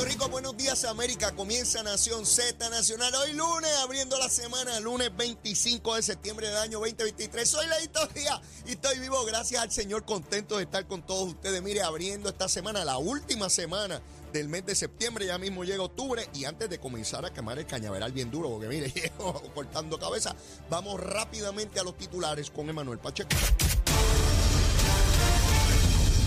Puerto 0.00 0.14
Rico, 0.14 0.30
buenos 0.30 0.56
días 0.56 0.82
América. 0.86 1.32
Comienza 1.32 1.82
Nación 1.82 2.24
Z 2.24 2.70
Nacional 2.70 3.14
hoy 3.16 3.34
lunes, 3.34 3.70
abriendo 3.82 4.18
la 4.18 4.30
semana, 4.30 4.80
lunes 4.80 5.14
25 5.14 5.96
de 5.96 6.02
septiembre 6.02 6.48
del 6.48 6.56
año 6.56 6.78
2023. 6.78 7.46
Soy 7.46 7.66
Leito 7.66 8.06
Díaz 8.14 8.40
y 8.64 8.70
estoy 8.70 8.98
vivo 8.98 9.22
gracias 9.26 9.62
al 9.62 9.70
Señor, 9.70 10.06
contento 10.06 10.56
de 10.56 10.62
estar 10.62 10.86
con 10.86 11.02
todos 11.02 11.28
ustedes. 11.28 11.60
Mire, 11.60 11.82
abriendo 11.82 12.30
esta 12.30 12.48
semana, 12.48 12.82
la 12.82 12.96
última 12.96 13.50
semana 13.50 14.00
del 14.32 14.48
mes 14.48 14.64
de 14.64 14.74
septiembre, 14.74 15.26
ya 15.26 15.36
mismo 15.36 15.64
llega 15.64 15.82
octubre 15.82 16.26
y 16.32 16.46
antes 16.46 16.70
de 16.70 16.78
comenzar 16.78 17.26
a 17.26 17.30
quemar 17.34 17.58
el 17.58 17.66
cañaveral 17.66 18.12
bien 18.12 18.30
duro, 18.30 18.48
porque 18.48 18.68
mire, 18.68 19.12
cortando 19.54 19.98
cabeza, 19.98 20.34
vamos 20.70 20.98
rápidamente 20.98 21.78
a 21.78 21.82
los 21.82 21.98
titulares 21.98 22.50
con 22.50 22.70
Emanuel 22.70 23.00
Pacheco. 23.00 23.36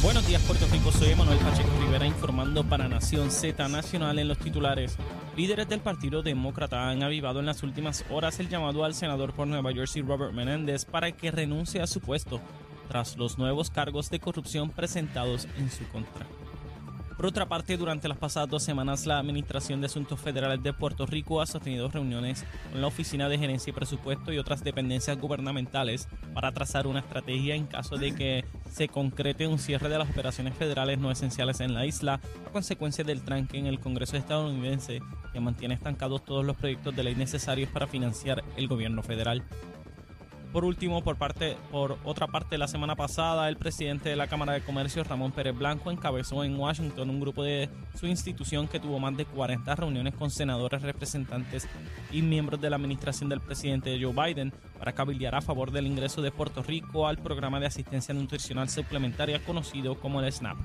Buenos 0.03 0.27
días 0.27 0.41
Puerto 0.41 0.67
Rico, 0.69 0.91
soy 0.91 1.11
Emanuel 1.11 1.37
Pacheco 1.37 1.69
Rivera 1.79 2.05
informando 2.05 2.65
para 2.65 2.89
Nación 2.89 3.31
Z 3.31 3.69
Nacional 3.69 4.19
en 4.19 4.27
los 4.27 4.37
titulares. 4.37 4.97
Líderes 5.37 5.69
del 5.69 5.79
Partido 5.79 6.21
Demócrata 6.21 6.89
han 6.89 7.03
avivado 7.03 7.39
en 7.39 7.45
las 7.45 7.63
últimas 7.63 8.03
horas 8.09 8.37
el 8.41 8.49
llamado 8.49 8.83
al 8.83 8.95
senador 8.95 9.31
por 9.31 9.47
Nueva 9.47 9.71
Jersey 9.71 10.01
Robert 10.01 10.33
Menéndez 10.33 10.83
para 10.83 11.13
que 11.13 11.31
renuncie 11.31 11.81
a 11.81 11.87
su 11.87 12.01
puesto 12.01 12.41
tras 12.89 13.15
los 13.15 13.37
nuevos 13.37 13.69
cargos 13.69 14.09
de 14.09 14.19
corrupción 14.19 14.71
presentados 14.71 15.47
en 15.57 15.71
su 15.71 15.87
contra. 15.87 16.25
Por 17.23 17.29
otra 17.29 17.47
parte, 17.47 17.77
durante 17.77 18.09
las 18.09 18.17
pasadas 18.17 18.49
dos 18.49 18.63
semanas, 18.63 19.05
la 19.05 19.17
Administración 19.17 19.79
de 19.79 19.85
Asuntos 19.85 20.19
Federales 20.19 20.61
de 20.61 20.73
Puerto 20.73 21.05
Rico 21.05 21.39
ha 21.39 21.45
sostenido 21.45 21.87
reuniones 21.87 22.43
con 22.69 22.81
la 22.81 22.87
Oficina 22.87 23.29
de 23.29 23.37
Gerencia 23.37 23.71
y 23.71 23.73
Presupuesto 23.73 24.33
y 24.33 24.39
otras 24.39 24.61
dependencias 24.61 25.17
gubernamentales 25.17 26.09
para 26.33 26.51
trazar 26.51 26.85
una 26.85 26.99
estrategia 26.99 27.55
en 27.55 27.65
caso 27.65 27.95
de 27.95 28.13
que 28.13 28.43
se 28.69 28.89
concrete 28.89 29.47
un 29.47 29.57
cierre 29.57 29.87
de 29.87 29.99
las 29.99 30.09
operaciones 30.09 30.53
federales 30.55 30.99
no 30.99 31.11
esenciales 31.11 31.61
en 31.61 31.73
la 31.73 31.85
isla 31.85 32.19
a 32.45 32.49
consecuencia 32.49 33.05
del 33.05 33.21
tranque 33.21 33.57
en 33.57 33.67
el 33.67 33.79
Congreso 33.79 34.17
estadounidense 34.17 34.99
que 35.31 35.39
mantiene 35.39 35.75
estancados 35.75 36.25
todos 36.25 36.43
los 36.43 36.57
proyectos 36.57 36.93
de 36.93 37.03
ley 37.05 37.15
necesarios 37.15 37.69
para 37.69 37.87
financiar 37.87 38.43
el 38.57 38.67
gobierno 38.67 39.01
federal. 39.01 39.45
Por 40.53 40.65
último, 40.65 41.03
por, 41.03 41.15
parte, 41.15 41.57
por 41.71 41.97
otra 42.03 42.27
parte, 42.27 42.59
la 42.59 42.67
semana 42.67 42.95
pasada, 42.95 43.49
el 43.49 43.57
presidente 43.57 44.09
de 44.09 44.15
la 44.15 44.27
Cámara 44.27 44.53
de 44.53 44.61
Comercio, 44.61 45.03
Ramón 45.03 45.31
Pérez 45.31 45.57
Blanco, 45.57 45.89
encabezó 45.89 46.43
en 46.43 46.59
Washington 46.59 47.09
un 47.09 47.19
grupo 47.19 47.43
de 47.43 47.69
su 47.95 48.05
institución 48.05 48.67
que 48.67 48.79
tuvo 48.79 48.99
más 48.99 49.17
de 49.17 49.25
40 49.25 49.75
reuniones 49.75 50.13
con 50.13 50.29
senadores, 50.29 50.83
representantes 50.83 51.67
y 52.11 52.21
miembros 52.21 52.61
de 52.61 52.69
la 52.69 52.75
administración 52.75 53.29
del 53.29 53.41
presidente 53.41 53.99
Joe 53.99 54.13
Biden 54.13 54.53
para 54.77 54.93
cabildear 54.93 55.33
a 55.33 55.41
favor 55.41 55.71
del 55.71 55.87
ingreso 55.87 56.21
de 56.21 56.29
Puerto 56.29 56.61
Rico 56.61 57.07
al 57.07 57.17
programa 57.17 57.59
de 57.59 57.65
asistencia 57.65 58.13
nutricional 58.13 58.69
suplementaria 58.69 59.43
conocido 59.43 59.99
como 59.99 60.21
el 60.21 60.31
SNAP. 60.31 60.57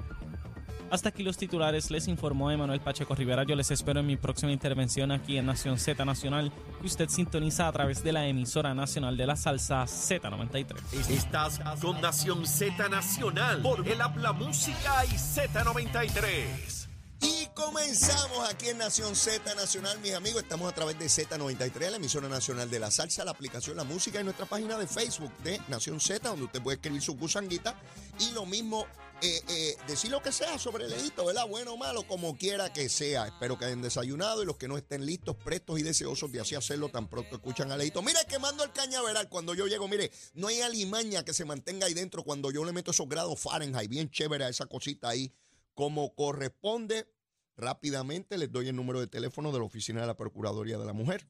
Hasta 0.90 1.10
aquí 1.10 1.22
los 1.22 1.36
titulares, 1.36 1.90
les 1.90 2.08
informó 2.08 2.50
Emanuel 2.50 2.80
Pacheco 2.80 3.14
Rivera. 3.14 3.44
Yo 3.44 3.54
les 3.54 3.70
espero 3.70 4.00
en 4.00 4.06
mi 4.06 4.16
próxima 4.16 4.52
intervención 4.52 5.12
aquí 5.12 5.36
en 5.36 5.44
Nación 5.44 5.78
Z 5.78 6.02
Nacional, 6.04 6.50
que 6.80 6.86
usted 6.86 7.10
sintoniza 7.10 7.68
a 7.68 7.72
través 7.72 8.02
de 8.02 8.12
la 8.12 8.26
emisora 8.26 8.74
nacional 8.74 9.16
de 9.18 9.26
la 9.26 9.36
salsa 9.36 9.84
Z93. 9.84 11.10
Estás 11.10 11.60
con 11.82 12.00
Nación 12.00 12.46
Z 12.46 12.88
Nacional 12.88 13.60
por 13.60 13.86
el 13.86 14.00
Habla 14.00 14.32
Música 14.32 15.04
y 15.04 15.10
Z93. 15.10 16.88
Y 17.20 17.46
comenzamos 17.52 18.48
aquí 18.48 18.68
en 18.68 18.78
Nación 18.78 19.14
Z 19.14 19.54
Nacional, 19.56 19.98
mis 19.98 20.14
amigos. 20.14 20.42
Estamos 20.42 20.70
a 20.70 20.74
través 20.74 20.98
de 20.98 21.06
Z93, 21.06 21.90
la 21.90 21.96
emisora 21.96 22.28
nacional 22.28 22.70
de 22.70 22.78
la 22.78 22.90
salsa, 22.90 23.24
la 23.24 23.32
aplicación 23.32 23.76
La 23.76 23.84
Música 23.84 24.20
y 24.20 24.24
nuestra 24.24 24.46
página 24.46 24.78
de 24.78 24.86
Facebook 24.86 25.32
de 25.44 25.60
Nación 25.68 26.00
Z, 26.00 26.26
donde 26.28 26.44
usted 26.44 26.62
puede 26.62 26.76
escribir 26.76 27.02
su 27.02 27.16
gusanguita 27.16 27.74
y 28.20 28.30
lo 28.30 28.46
mismo 28.46 28.86
eh, 29.20 29.42
eh, 29.48 29.76
decir 29.88 30.12
lo 30.12 30.22
que 30.22 30.30
sea 30.30 30.58
sobre 30.60 30.84
el 30.84 30.92
edito, 30.92 31.24
¿verdad? 31.24 31.48
Bueno 31.48 31.72
o 31.72 31.76
malo, 31.76 32.04
como 32.06 32.36
quiera 32.36 32.72
que 32.72 32.88
sea. 32.88 33.26
Espero 33.26 33.58
que 33.58 33.64
hayan 33.64 33.82
desayunado 33.82 34.44
y 34.44 34.46
los 34.46 34.56
que 34.56 34.68
no 34.68 34.76
estén 34.76 35.04
listos, 35.04 35.34
prestos 35.34 35.80
y 35.80 35.82
deseosos 35.82 36.30
de 36.30 36.40
así 36.40 36.54
hacerlo 36.54 36.88
tan 36.88 37.08
pronto 37.08 37.34
escuchan 37.34 37.72
al 37.72 37.80
edito. 37.80 38.00
Mire, 38.00 38.20
quemando 38.28 38.62
el 38.62 38.70
cañaveral 38.70 39.28
cuando 39.28 39.54
yo 39.54 39.66
llego, 39.66 39.88
mire, 39.88 40.12
no 40.34 40.46
hay 40.46 40.60
alimaña 40.60 41.24
que 41.24 41.34
se 41.34 41.44
mantenga 41.44 41.86
ahí 41.86 41.94
dentro 41.94 42.22
cuando 42.22 42.52
yo 42.52 42.64
le 42.64 42.72
meto 42.72 42.92
esos 42.92 43.08
grados 43.08 43.40
Fahrenheit, 43.40 43.90
bien 43.90 44.08
chévere 44.08 44.44
a 44.44 44.50
esa 44.50 44.66
cosita 44.66 45.08
ahí, 45.08 45.34
como 45.74 46.14
corresponde. 46.14 47.12
Rápidamente 47.56 48.38
les 48.38 48.52
doy 48.52 48.68
el 48.68 48.76
número 48.76 49.00
de 49.00 49.08
teléfono 49.08 49.50
de 49.50 49.58
la 49.58 49.64
Oficina 49.64 50.00
de 50.00 50.06
la 50.06 50.16
Procuraduría 50.16 50.78
de 50.78 50.86
la 50.86 50.92
Mujer. 50.92 51.28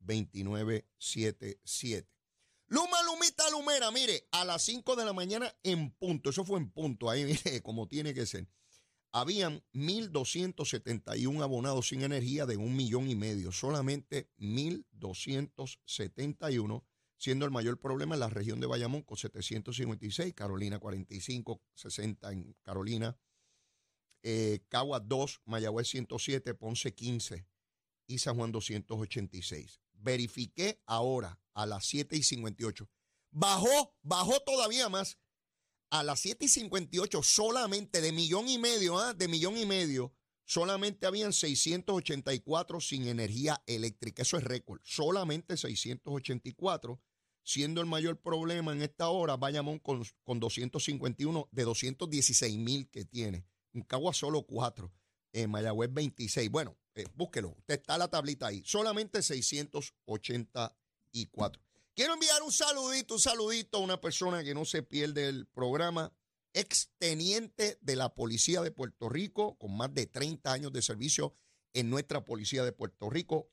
722-2977. 0.00 2.06
Luma, 2.68 3.02
Lumita, 3.02 3.50
Lumera, 3.50 3.90
mire, 3.90 4.28
a 4.30 4.44
las 4.44 4.62
5 4.62 4.94
de 4.94 5.04
la 5.04 5.12
mañana 5.12 5.52
en 5.64 5.90
punto, 5.90 6.30
eso 6.30 6.44
fue 6.44 6.58
en 6.58 6.70
punto, 6.70 7.10
ahí 7.10 7.24
mire, 7.44 7.60
como 7.62 7.88
tiene 7.88 8.14
que 8.14 8.26
ser. 8.26 8.46
Habían 9.12 9.64
1.271 9.72 11.42
abonados 11.42 11.88
sin 11.88 12.02
energía 12.02 12.46
de 12.46 12.56
un 12.56 12.76
millón 12.76 13.10
y 13.10 13.16
medio, 13.16 13.50
solamente 13.50 14.30
1.271 14.38 16.84
siendo 17.20 17.44
el 17.44 17.50
mayor 17.50 17.78
problema 17.78 18.14
en 18.14 18.20
la 18.20 18.30
región 18.30 18.60
de 18.60 18.66
Bayamón 18.66 19.02
con 19.02 19.18
756, 19.18 20.32
Carolina 20.32 20.78
45, 20.78 21.62
60 21.74 22.32
en 22.32 22.56
Carolina, 22.62 23.14
eh, 24.22 24.60
Cagua 24.68 25.00
2, 25.00 25.42
Mayagüez 25.44 25.86
107, 25.88 26.54
Ponce 26.54 26.94
15 26.94 27.46
y 28.06 28.18
San 28.20 28.36
Juan 28.36 28.52
286. 28.52 29.82
Verifiqué 29.92 30.80
ahora 30.86 31.38
a 31.52 31.66
las 31.66 31.84
7 31.84 32.16
y 32.16 32.22
58. 32.22 32.88
Bajó, 33.30 33.94
bajó 34.00 34.40
todavía 34.40 34.88
más. 34.88 35.18
A 35.90 36.02
las 36.02 36.20
7 36.20 36.46
y 36.46 36.48
58 36.48 37.22
solamente 37.22 38.00
de 38.00 38.12
millón 38.12 38.48
y 38.48 38.56
medio, 38.56 38.98
¿ah? 38.98 39.12
de 39.12 39.28
millón 39.28 39.58
y 39.58 39.66
medio, 39.66 40.14
solamente 40.46 41.06
habían 41.06 41.34
684 41.34 42.80
sin 42.80 43.08
energía 43.08 43.62
eléctrica. 43.66 44.22
Eso 44.22 44.38
es 44.38 44.44
récord. 44.44 44.80
Solamente 44.84 45.58
684 45.58 46.98
siendo 47.50 47.80
el 47.80 47.88
mayor 47.88 48.20
problema 48.20 48.72
en 48.72 48.82
esta 48.82 49.08
hora 49.08 49.36
Bayamón 49.36 49.80
con, 49.80 50.04
con 50.22 50.38
251 50.38 51.48
de 51.50 51.64
216 51.64 52.56
mil 52.58 52.88
que 52.88 53.04
tiene. 53.04 53.44
En 53.72 53.82
Cagua 53.82 54.14
solo 54.14 54.42
4, 54.42 54.92
en 55.32 55.50
Mayagüez 55.50 55.92
26. 55.92 56.48
Bueno, 56.48 56.76
eh, 56.94 57.06
búsquelo, 57.14 57.56
usted 57.58 57.80
está 57.80 57.98
la 57.98 58.06
tablita 58.08 58.46
ahí. 58.46 58.62
Solamente 58.64 59.20
684. 59.20 61.60
Quiero 61.96 62.14
enviar 62.14 62.40
un 62.42 62.52
saludito, 62.52 63.14
un 63.14 63.20
saludito 63.20 63.78
a 63.78 63.80
una 63.80 64.00
persona 64.00 64.44
que 64.44 64.54
no 64.54 64.64
se 64.64 64.84
pierde 64.84 65.28
el 65.28 65.46
programa, 65.46 66.12
exteniente 66.52 67.78
de 67.80 67.96
la 67.96 68.14
Policía 68.14 68.60
de 68.60 68.70
Puerto 68.70 69.08
Rico, 69.08 69.58
con 69.58 69.76
más 69.76 69.92
de 69.92 70.06
30 70.06 70.52
años 70.52 70.72
de 70.72 70.82
servicio 70.82 71.34
en 71.74 71.90
nuestra 71.90 72.24
Policía 72.24 72.62
de 72.64 72.70
Puerto 72.70 73.10
Rico. 73.10 73.50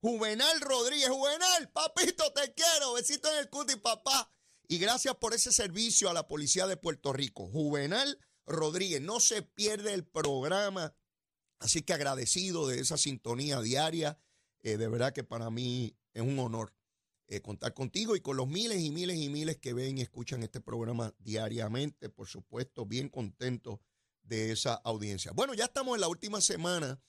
Juvenal 0.00 0.60
Rodríguez. 0.60 1.08
Juvenal, 1.08 1.70
papito, 1.72 2.32
te 2.32 2.52
quiero. 2.54 2.94
Besito 2.94 3.30
en 3.30 3.38
el 3.38 3.50
cuti, 3.50 3.76
papá. 3.76 4.30
Y 4.66 4.78
gracias 4.78 5.16
por 5.16 5.34
ese 5.34 5.52
servicio 5.52 6.08
a 6.08 6.14
la 6.14 6.28
Policía 6.28 6.66
de 6.66 6.76
Puerto 6.76 7.12
Rico. 7.12 7.48
Juvenal 7.48 8.18
Rodríguez, 8.46 9.00
no 9.00 9.20
se 9.20 9.42
pierde 9.42 9.92
el 9.92 10.06
programa. 10.06 10.94
Así 11.58 11.82
que 11.82 11.92
agradecido 11.92 12.66
de 12.68 12.80
esa 12.80 12.96
sintonía 12.96 13.60
diaria. 13.60 14.18
Eh, 14.62 14.76
de 14.76 14.88
verdad 14.88 15.12
que 15.12 15.24
para 15.24 15.50
mí 15.50 15.96
es 16.12 16.22
un 16.22 16.38
honor 16.38 16.74
eh, 17.28 17.40
contar 17.40 17.74
contigo 17.74 18.16
y 18.16 18.20
con 18.20 18.36
los 18.36 18.48
miles 18.48 18.80
y 18.80 18.90
miles 18.90 19.16
y 19.18 19.28
miles 19.28 19.56
que 19.58 19.72
ven 19.72 19.98
y 19.98 20.02
escuchan 20.02 20.42
este 20.42 20.60
programa 20.60 21.14
diariamente. 21.18 22.08
Por 22.08 22.28
supuesto, 22.28 22.86
bien 22.86 23.08
contento 23.08 23.80
de 24.22 24.52
esa 24.52 24.74
audiencia. 24.74 25.32
Bueno, 25.32 25.54
ya 25.54 25.64
estamos 25.64 25.94
en 25.94 26.00
la 26.00 26.08
última 26.08 26.40
semana 26.40 27.00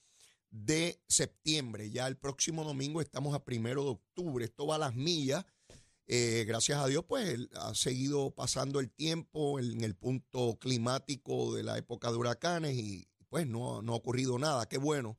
de 0.51 1.01
septiembre. 1.07 1.89
Ya 1.89 2.07
el 2.07 2.17
próximo 2.17 2.63
domingo 2.63 3.01
estamos 3.01 3.33
a 3.33 3.43
primero 3.43 3.83
de 3.83 3.89
octubre. 3.91 4.45
Esto 4.45 4.67
va 4.67 4.75
a 4.75 4.79
las 4.79 4.95
millas. 4.95 5.45
Eh, 6.07 6.43
gracias 6.45 6.77
a 6.77 6.87
Dios, 6.87 7.05
pues 7.07 7.39
ha 7.55 7.73
seguido 7.73 8.31
pasando 8.31 8.81
el 8.81 8.91
tiempo 8.91 9.59
en 9.59 9.83
el 9.83 9.95
punto 9.95 10.57
climático 10.59 11.55
de 11.55 11.63
la 11.63 11.77
época 11.77 12.11
de 12.11 12.17
huracanes 12.17 12.75
y 12.75 13.07
pues 13.29 13.47
no, 13.47 13.81
no 13.81 13.93
ha 13.93 13.95
ocurrido 13.95 14.37
nada, 14.37 14.67
qué 14.67 14.77
bueno. 14.77 15.17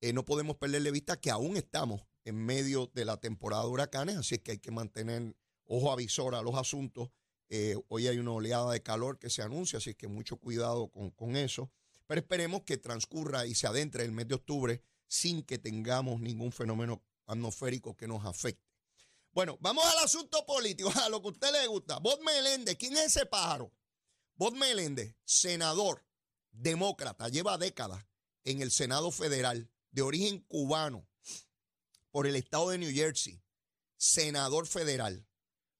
Eh, 0.00 0.12
no 0.12 0.24
podemos 0.24 0.56
perderle 0.56 0.90
vista 0.90 1.20
que 1.20 1.30
aún 1.30 1.56
estamos 1.56 2.02
en 2.24 2.44
medio 2.44 2.90
de 2.92 3.04
la 3.04 3.18
temporada 3.18 3.62
de 3.62 3.68
huracanes, 3.68 4.16
así 4.16 4.38
que 4.38 4.52
hay 4.52 4.58
que 4.58 4.72
mantener 4.72 5.36
ojo 5.64 5.92
avisor 5.92 6.34
a 6.34 6.42
los 6.42 6.56
asuntos. 6.56 7.10
Eh, 7.48 7.76
hoy 7.88 8.08
hay 8.08 8.18
una 8.18 8.32
oleada 8.32 8.72
de 8.72 8.82
calor 8.82 9.20
que 9.20 9.30
se 9.30 9.42
anuncia, 9.42 9.78
así 9.78 9.94
que 9.94 10.08
mucho 10.08 10.38
cuidado 10.38 10.88
con, 10.88 11.10
con 11.10 11.36
eso. 11.36 11.70
Pero 12.12 12.20
esperemos 12.20 12.64
que 12.64 12.76
transcurra 12.76 13.46
y 13.46 13.54
se 13.54 13.66
adentre 13.66 14.04
el 14.04 14.12
mes 14.12 14.28
de 14.28 14.34
octubre 14.34 14.82
sin 15.08 15.42
que 15.42 15.56
tengamos 15.56 16.20
ningún 16.20 16.52
fenómeno 16.52 17.02
atmosférico 17.24 17.96
que 17.96 18.06
nos 18.06 18.26
afecte. 18.26 18.68
Bueno, 19.30 19.56
vamos 19.62 19.82
al 19.86 20.04
asunto 20.04 20.44
político, 20.44 20.92
a 21.02 21.08
lo 21.08 21.22
que 21.22 21.28
a 21.28 21.30
usted 21.30 21.52
le 21.52 21.66
gusta. 21.68 22.00
Bob 22.00 22.20
Meléndez, 22.22 22.76
¿quién 22.76 22.98
es 22.98 23.16
ese 23.16 23.24
pájaro? 23.24 23.72
Bob 24.34 24.54
Meléndez, 24.56 25.16
senador, 25.24 26.04
demócrata, 26.50 27.30
lleva 27.30 27.56
décadas 27.56 28.04
en 28.44 28.60
el 28.60 28.72
Senado 28.72 29.10
Federal, 29.10 29.70
de 29.90 30.02
origen 30.02 30.40
cubano, 30.40 31.08
por 32.10 32.26
el 32.26 32.36
estado 32.36 32.68
de 32.68 32.76
New 32.76 32.92
Jersey, 32.92 33.42
senador 33.96 34.66
federal. 34.66 35.26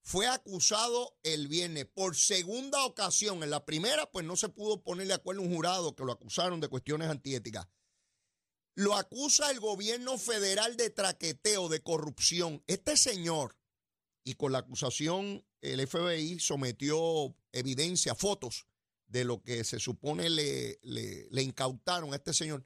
Fue 0.03 0.27
acusado 0.27 1.17
el 1.23 1.47
viernes 1.47 1.85
por 1.85 2.15
segunda 2.17 2.85
ocasión. 2.85 3.41
En 3.41 3.49
la 3.49 3.65
primera, 3.65 4.11
pues 4.11 4.25
no 4.25 4.35
se 4.35 4.49
pudo 4.49 4.83
poner 4.83 5.07
de 5.07 5.13
acuerdo 5.13 5.41
un 5.41 5.53
jurado 5.53 5.95
que 5.95 6.03
lo 6.03 6.11
acusaron 6.11 6.59
de 6.59 6.67
cuestiones 6.67 7.09
antiéticas. 7.09 7.67
Lo 8.75 8.95
acusa 8.95 9.49
el 9.49 9.61
gobierno 9.61 10.17
federal 10.17 10.75
de 10.75 10.89
traqueteo, 10.89 11.69
de 11.69 11.81
corrupción. 11.81 12.63
Este 12.67 12.97
señor, 12.97 13.57
y 14.25 14.33
con 14.33 14.51
la 14.51 14.59
acusación, 14.59 15.45
el 15.61 15.87
FBI 15.87 16.39
sometió 16.39 17.35
evidencia, 17.53 18.13
fotos 18.13 18.67
de 19.07 19.23
lo 19.23 19.41
que 19.41 19.63
se 19.63 19.79
supone 19.79 20.29
le, 20.29 20.79
le, 20.81 21.41
incautaron 21.41 22.11
a 22.11 22.17
este 22.17 22.33
señor. 22.33 22.65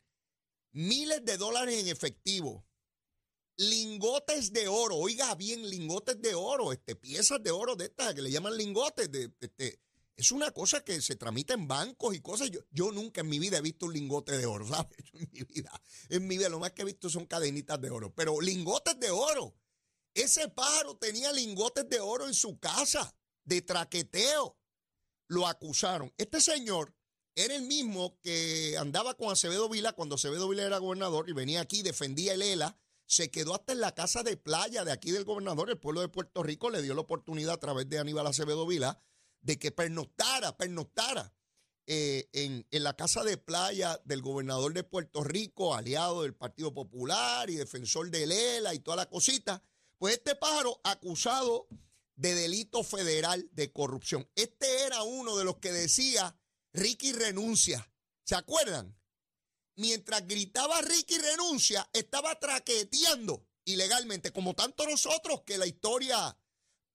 Miles 0.71 1.23
de 1.23 1.37
dólares 1.37 1.79
en 1.79 1.89
efectivo, 1.89 2.65
lingotes 3.57 4.53
de 4.53 4.67
oro, 4.67 4.95
oiga 4.95 5.33
bien, 5.35 5.67
lingotes 5.69 6.21
de 6.21 6.35
oro, 6.35 6.71
este, 6.71 6.95
piezas 6.95 7.41
de 7.43 7.51
oro 7.51 7.75
de 7.75 7.85
estas 7.85 8.13
que 8.13 8.21
le 8.21 8.31
llaman 8.31 8.55
lingotes, 8.55 9.11
de, 9.11 9.31
este, 9.39 9.79
es 10.15 10.31
una 10.31 10.51
cosa 10.51 10.83
que 10.83 11.01
se 11.01 11.15
tramita 11.15 11.53
en 11.53 11.67
bancos 11.67 12.15
y 12.15 12.21
cosas. 12.21 12.49
Yo, 12.49 12.61
yo 12.71 12.91
nunca 12.91 13.21
en 13.21 13.29
mi 13.29 13.39
vida 13.39 13.57
he 13.57 13.61
visto 13.61 13.85
un 13.85 13.93
lingote 13.93 14.37
de 14.37 14.45
oro, 14.45 14.67
¿sabes? 14.67 14.97
En 15.13 15.29
mi 15.31 15.43
vida, 15.43 15.81
en 16.09 16.27
mi 16.27 16.37
vida 16.37 16.49
lo 16.49 16.59
más 16.59 16.71
que 16.71 16.83
he 16.83 16.85
visto 16.85 17.09
son 17.09 17.25
cadenitas 17.25 17.79
de 17.81 17.89
oro, 17.89 18.13
pero 18.13 18.39
lingotes 18.41 18.99
de 18.99 19.11
oro. 19.11 19.55
Ese 20.13 20.49
pájaro 20.49 20.97
tenía 20.97 21.31
lingotes 21.31 21.87
de 21.89 21.99
oro 21.99 22.25
en 22.27 22.33
su 22.33 22.57
casa, 22.57 23.15
de 23.43 23.61
traqueteo. 23.61 24.57
Lo 25.27 25.45
acusaron. 25.45 26.11
Este 26.17 26.41
señor 26.41 26.95
era 27.35 27.55
el 27.55 27.63
mismo 27.63 28.17
que 28.23 28.75
andaba 28.79 29.13
con 29.13 29.29
Acevedo 29.29 29.69
Vila 29.69 29.93
cuando 29.93 30.15
Acevedo 30.15 30.49
Vila 30.49 30.63
era 30.63 30.79
gobernador 30.79 31.29
y 31.29 31.33
venía 31.33 31.61
aquí, 31.61 31.83
defendía 31.83 32.33
el 32.33 32.41
ELA. 32.41 32.79
Se 33.07 33.31
quedó 33.31 33.55
hasta 33.55 33.73
en 33.73 33.79
la 33.79 33.95
casa 33.95 34.21
de 34.21 34.37
playa 34.37 34.85
de 34.85 34.91
aquí 34.91 35.11
del 35.11 35.25
gobernador. 35.25 35.69
El 35.69 35.79
pueblo 35.79 36.01
de 36.01 36.09
Puerto 36.09 36.43
Rico 36.43 36.69
le 36.69 36.81
dio 36.81 36.93
la 36.93 37.01
oportunidad 37.01 37.55
a 37.55 37.59
través 37.59 37.89
de 37.89 37.99
Aníbal 37.99 38.27
Acevedo 38.27 38.67
Vila 38.67 39.01
de 39.41 39.57
que 39.57 39.71
pernoctara, 39.71 40.57
pernoctara 40.57 41.33
eh, 41.85 42.29
en, 42.33 42.67
en, 42.69 42.83
la 42.83 42.95
casa 42.95 43.23
de 43.23 43.37
playa 43.37 43.99
del 44.03 44.21
gobernador 44.21 44.73
de 44.73 44.83
Puerto 44.83 45.23
Rico, 45.23 45.73
aliado 45.73 46.23
del 46.23 46.35
Partido 46.35 46.73
Popular 46.73 47.49
y 47.49 47.55
defensor 47.55 48.11
de 48.11 48.27
Lela 48.27 48.73
y 48.73 48.79
toda 48.79 48.97
la 48.97 49.09
cosita. 49.09 49.63
Pues 49.97 50.15
este 50.15 50.35
pájaro 50.35 50.81
acusado 50.83 51.69
de 52.17 52.33
delito 52.33 52.83
federal 52.83 53.47
de 53.53 53.71
corrupción. 53.71 54.29
Este 54.35 54.83
era 54.85 55.03
uno 55.03 55.37
de 55.37 55.45
los 55.45 55.57
que 55.57 55.71
decía, 55.71 56.35
Ricky 56.73 57.13
renuncia. 57.13 57.89
¿Se 58.23 58.35
acuerdan? 58.35 58.96
Mientras 59.77 60.27
gritaba 60.27 60.81
Ricky 60.81 61.19
renuncia, 61.19 61.87
estaba 61.93 62.39
traqueteando 62.39 63.45
ilegalmente, 63.63 64.33
como 64.33 64.55
tanto 64.55 64.87
nosotros 64.87 65.43
que 65.45 65.59
la 65.59 65.67
historia 65.67 66.35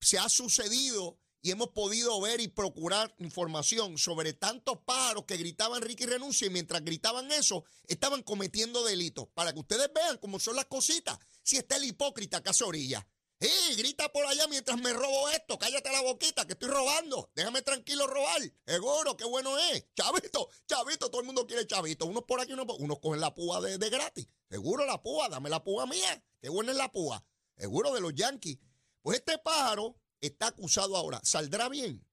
se 0.00 0.18
ha 0.18 0.28
sucedido 0.28 1.16
y 1.42 1.52
hemos 1.52 1.68
podido 1.68 2.20
ver 2.20 2.40
y 2.40 2.48
procurar 2.48 3.14
información 3.18 3.98
sobre 3.98 4.32
tantos 4.32 4.78
pájaros 4.84 5.26
que 5.26 5.36
gritaban 5.36 5.80
Ricky 5.80 6.06
renuncia 6.06 6.48
y 6.48 6.50
mientras 6.50 6.84
gritaban 6.84 7.30
eso 7.30 7.64
estaban 7.86 8.24
cometiendo 8.24 8.84
delitos. 8.84 9.28
Para 9.32 9.52
que 9.52 9.60
ustedes 9.60 9.88
vean 9.94 10.18
cómo 10.18 10.40
son 10.40 10.56
las 10.56 10.66
cositas. 10.66 11.18
Si 11.42 11.58
está 11.58 11.76
el 11.76 11.84
hipócrita 11.84 12.42
hace 12.44 12.64
orilla. 12.64 13.06
¡Eh! 13.42 13.74
Grita 13.76 14.08
por 14.12 14.24
allá 14.24 14.46
mientras 14.46 14.80
me 14.80 14.92
robo 14.92 15.28
esto. 15.30 15.58
Cállate 15.58 15.90
la 15.90 16.00
boquita 16.02 16.46
que 16.46 16.52
estoy 16.52 16.68
robando. 16.68 17.28
Déjame 17.34 17.62
tranquilo 17.62 18.06
robar. 18.06 18.40
Seguro, 18.64 19.16
qué 19.16 19.24
bueno 19.24 19.58
es. 19.58 19.84
Chavito, 19.94 20.48
chavito, 20.68 21.10
todo 21.10 21.20
el 21.22 21.26
mundo 21.26 21.44
quiere 21.44 21.66
chavito. 21.66 22.06
Unos 22.06 22.22
por 22.22 22.40
aquí, 22.40 22.52
unos 22.52 22.66
por 22.66 22.80
Unos 22.80 23.00
cogen 23.00 23.20
la 23.20 23.34
púa 23.34 23.60
de, 23.60 23.78
de 23.78 23.90
gratis. 23.90 24.28
Seguro 24.48 24.86
la 24.86 25.02
púa, 25.02 25.28
dame 25.28 25.50
la 25.50 25.64
púa 25.64 25.86
mía. 25.86 26.24
Qué 26.40 26.50
buena 26.50 26.70
es 26.70 26.78
la 26.78 26.92
púa. 26.92 27.26
Seguro 27.56 27.92
de 27.92 28.00
los 28.00 28.14
yankees. 28.14 28.58
Pues 29.02 29.18
este 29.18 29.38
pájaro 29.38 29.96
está 30.20 30.46
acusado 30.46 30.96
ahora. 30.96 31.20
¿Saldrá 31.24 31.68
bien? 31.68 32.06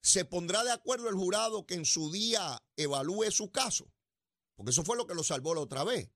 ¿Se 0.00 0.24
pondrá 0.24 0.64
de 0.64 0.72
acuerdo 0.72 1.08
el 1.08 1.14
jurado 1.14 1.66
que 1.66 1.74
en 1.74 1.84
su 1.84 2.10
día 2.10 2.60
evalúe 2.76 3.30
su 3.30 3.52
caso? 3.52 3.92
Porque 4.56 4.70
eso 4.70 4.82
fue 4.82 4.96
lo 4.96 5.06
que 5.06 5.14
lo 5.14 5.22
salvó 5.22 5.54
la 5.54 5.60
otra 5.60 5.84
vez. 5.84 6.10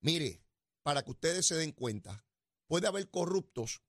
Mire, 0.00 0.42
para 0.82 1.04
que 1.04 1.10
ustedes 1.10 1.44
se 1.44 1.54
den 1.54 1.72
cuenta, 1.72 2.24
puede 2.68 2.86
haber 2.86 3.10
corruptos 3.10 3.82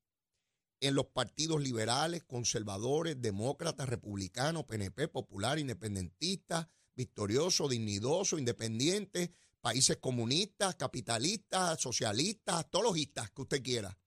en 0.79 0.95
los 0.95 1.07
partidos 1.07 1.61
liberales, 1.61 2.23
conservadores, 2.23 3.21
demócratas, 3.21 3.89
republicanos, 3.89 4.63
PNP, 4.63 5.09
popular, 5.09 5.59
independentista, 5.59 6.71
victorioso, 6.95 7.67
dignidoso, 7.67 8.39
independiente, 8.39 9.33
países 9.61 9.97
comunistas, 9.97 10.75
capitalistas, 10.75 11.81
socialistas, 11.81 12.65
gistas 12.93 13.31
que 13.31 13.41
usted 13.41 13.61
quiera. 13.61 13.99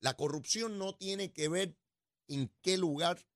La 0.00 0.16
corrupción 0.16 0.78
no 0.78 0.96
tiene 0.96 1.32
que 1.32 1.48
ver 1.48 1.78
en 2.28 2.54
qué 2.62 2.78
lugar 2.78 3.26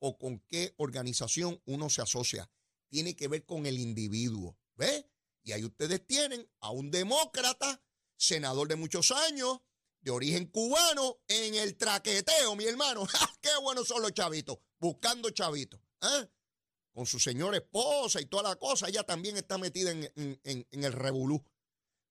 o 0.00 0.18
con 0.18 0.40
qué 0.40 0.74
organización 0.78 1.62
uno 1.64 1.88
se 1.88 2.02
asocia. 2.02 2.50
Tiene 2.88 3.14
que 3.14 3.28
ver 3.28 3.44
con 3.44 3.66
el 3.66 3.78
individuo. 3.78 4.58
¿Ve? 4.74 5.08
Y 5.42 5.52
ahí 5.52 5.64
ustedes 5.64 6.04
tienen 6.04 6.48
a 6.60 6.70
un 6.70 6.90
demócrata, 6.90 7.82
senador 8.16 8.68
de 8.68 8.76
muchos 8.76 9.10
años, 9.12 9.60
de 10.06 10.12
origen 10.12 10.46
cubano, 10.46 11.18
en 11.26 11.56
el 11.56 11.76
traqueteo, 11.76 12.54
mi 12.54 12.64
hermano. 12.64 13.04
¡Qué 13.42 13.50
buenos 13.60 13.88
son 13.88 14.02
los 14.02 14.14
chavitos! 14.14 14.56
Buscando 14.78 15.30
chavitos. 15.30 15.80
¿eh? 16.00 16.30
Con 16.92 17.06
su 17.06 17.18
señora 17.18 17.56
esposa 17.56 18.20
y 18.20 18.26
toda 18.26 18.50
la 18.50 18.56
cosa. 18.56 18.88
Ella 18.88 19.02
también 19.02 19.36
está 19.36 19.58
metida 19.58 19.90
en, 19.90 20.08
en 20.14 20.84
el 20.84 20.92
revolú. 20.92 21.44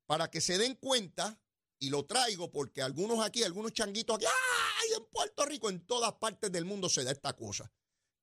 Para 0.07 0.29
que 0.29 0.41
se 0.41 0.57
den 0.57 0.75
cuenta 0.75 1.39
y 1.79 1.89
lo 1.89 2.05
traigo 2.05 2.51
porque 2.51 2.81
algunos 2.81 3.25
aquí, 3.25 3.43
algunos 3.43 3.71
changuitos 3.71 4.17
aquí, 4.17 4.25
¡ay! 4.25 4.89
En 4.97 5.05
Puerto 5.05 5.45
Rico, 5.45 5.69
en 5.69 5.79
todas 5.87 6.11
partes 6.15 6.51
del 6.51 6.65
mundo 6.65 6.89
se 6.89 7.05
da 7.05 7.13
esta 7.13 7.31
cosa. 7.33 7.71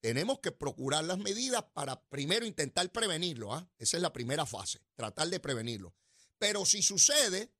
Tenemos 0.02 0.40
que 0.40 0.52
procurar 0.52 1.04
las 1.04 1.16
medidas 1.16 1.64
para 1.72 1.98
primero 2.10 2.44
intentar 2.44 2.92
prevenirlo. 2.92 3.54
¿ah? 3.54 3.66
Esa 3.78 3.96
es 3.96 4.02
la 4.02 4.12
primera 4.12 4.44
fase, 4.44 4.82
tratar 4.96 5.28
de 5.28 5.40
prevenirlo. 5.40 5.94
Pero 6.38 6.66
si 6.66 6.82
sucede, 6.82 7.54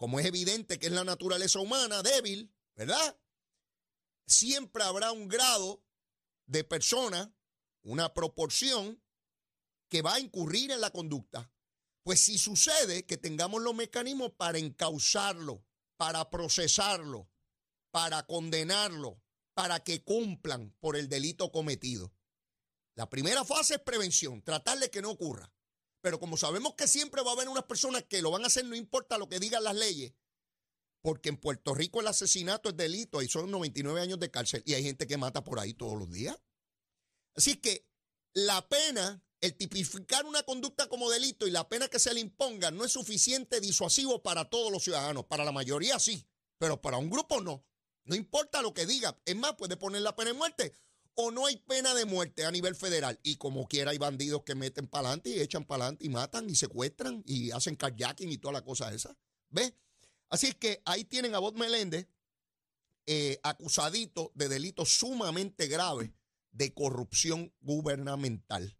como 0.00 0.18
es 0.18 0.24
evidente 0.24 0.78
que 0.78 0.86
es 0.86 0.92
la 0.92 1.04
naturaleza 1.04 1.60
humana 1.60 2.02
débil, 2.02 2.50
¿verdad? 2.74 3.20
Siempre 4.26 4.82
habrá 4.82 5.12
un 5.12 5.28
grado 5.28 5.84
de 6.46 6.64
persona, 6.64 7.36
una 7.82 8.14
proporción 8.14 9.02
que 9.90 10.00
va 10.00 10.14
a 10.14 10.20
incurrir 10.20 10.70
en 10.70 10.80
la 10.80 10.88
conducta. 10.88 11.52
Pues 12.02 12.22
si 12.22 12.38
sucede 12.38 13.04
que 13.04 13.18
tengamos 13.18 13.60
los 13.60 13.74
mecanismos 13.74 14.32
para 14.38 14.56
encauzarlo, 14.56 15.66
para 15.98 16.30
procesarlo, 16.30 17.28
para 17.90 18.22
condenarlo, 18.26 19.22
para 19.52 19.84
que 19.84 20.02
cumplan 20.02 20.74
por 20.80 20.96
el 20.96 21.10
delito 21.10 21.52
cometido. 21.52 22.10
La 22.94 23.10
primera 23.10 23.44
fase 23.44 23.74
es 23.74 23.80
prevención, 23.82 24.40
tratar 24.40 24.78
de 24.78 24.90
que 24.90 25.02
no 25.02 25.10
ocurra. 25.10 25.52
Pero 26.00 26.18
como 26.18 26.36
sabemos 26.36 26.74
que 26.74 26.88
siempre 26.88 27.22
va 27.22 27.30
a 27.30 27.34
haber 27.34 27.48
unas 27.48 27.64
personas 27.64 28.04
que 28.04 28.22
lo 28.22 28.30
van 28.30 28.44
a 28.44 28.46
hacer, 28.46 28.64
no 28.64 28.74
importa 28.74 29.18
lo 29.18 29.28
que 29.28 29.38
digan 29.38 29.64
las 29.64 29.76
leyes, 29.76 30.14
porque 31.02 31.28
en 31.28 31.36
Puerto 31.36 31.74
Rico 31.74 32.00
el 32.00 32.06
asesinato 32.06 32.70
es 32.70 32.76
delito 32.76 33.22
y 33.22 33.28
son 33.28 33.50
99 33.50 34.00
años 34.00 34.18
de 34.18 34.30
cárcel 34.30 34.62
y 34.66 34.74
hay 34.74 34.82
gente 34.82 35.06
que 35.06 35.16
mata 35.16 35.44
por 35.44 35.58
ahí 35.58 35.74
todos 35.74 35.98
los 35.98 36.10
días. 36.10 36.38
Así 37.34 37.56
que 37.56 37.86
la 38.32 38.68
pena 38.68 39.22
el 39.40 39.56
tipificar 39.56 40.26
una 40.26 40.42
conducta 40.42 40.88
como 40.88 41.10
delito 41.10 41.46
y 41.46 41.50
la 41.50 41.68
pena 41.68 41.88
que 41.88 41.98
se 41.98 42.12
le 42.12 42.20
imponga 42.20 42.70
no 42.70 42.84
es 42.84 42.92
suficiente 42.92 43.60
disuasivo 43.60 44.22
para 44.22 44.50
todos 44.50 44.70
los 44.70 44.84
ciudadanos. 44.84 45.24
Para 45.24 45.44
la 45.44 45.52
mayoría 45.52 45.98
sí, 45.98 46.26
pero 46.58 46.80
para 46.80 46.98
un 46.98 47.08
grupo 47.08 47.40
no. 47.40 47.64
No 48.04 48.14
importa 48.14 48.60
lo 48.60 48.74
que 48.74 48.86
diga. 48.86 49.18
Es 49.24 49.36
más, 49.36 49.54
puede 49.54 49.76
poner 49.76 50.02
la 50.02 50.14
pena 50.14 50.32
de 50.32 50.36
muerte 50.36 50.74
o 51.14 51.30
no 51.30 51.46
hay 51.46 51.56
pena 51.56 51.94
de 51.94 52.04
muerte 52.04 52.44
a 52.44 52.50
nivel 52.50 52.74
federal. 52.74 53.18
Y 53.22 53.36
como 53.36 53.66
quiera 53.66 53.90
hay 53.90 53.98
bandidos 53.98 54.42
que 54.44 54.54
meten 54.54 54.86
para 54.86 55.08
adelante 55.08 55.30
y 55.30 55.40
echan 55.40 55.64
para 55.64 55.84
adelante 55.84 56.06
y 56.06 56.08
matan 56.08 56.48
y 56.48 56.54
secuestran 56.54 57.22
y 57.26 57.50
hacen 57.50 57.76
kayaking 57.76 58.30
y 58.30 58.38
toda 58.38 58.52
la 58.52 58.64
cosa 58.64 58.92
esa. 58.92 59.16
¿Ves? 59.50 59.74
Así 60.28 60.48
es 60.48 60.54
que 60.54 60.80
ahí 60.84 61.04
tienen 61.04 61.34
a 61.34 61.38
Bob 61.40 61.56
Meléndez 61.56 62.06
eh, 63.06 63.40
acusadito 63.42 64.30
de 64.34 64.48
delitos 64.48 64.90
sumamente 64.96 65.66
graves 65.66 66.10
de 66.52 66.72
corrupción 66.72 67.52
gubernamental. 67.60 68.76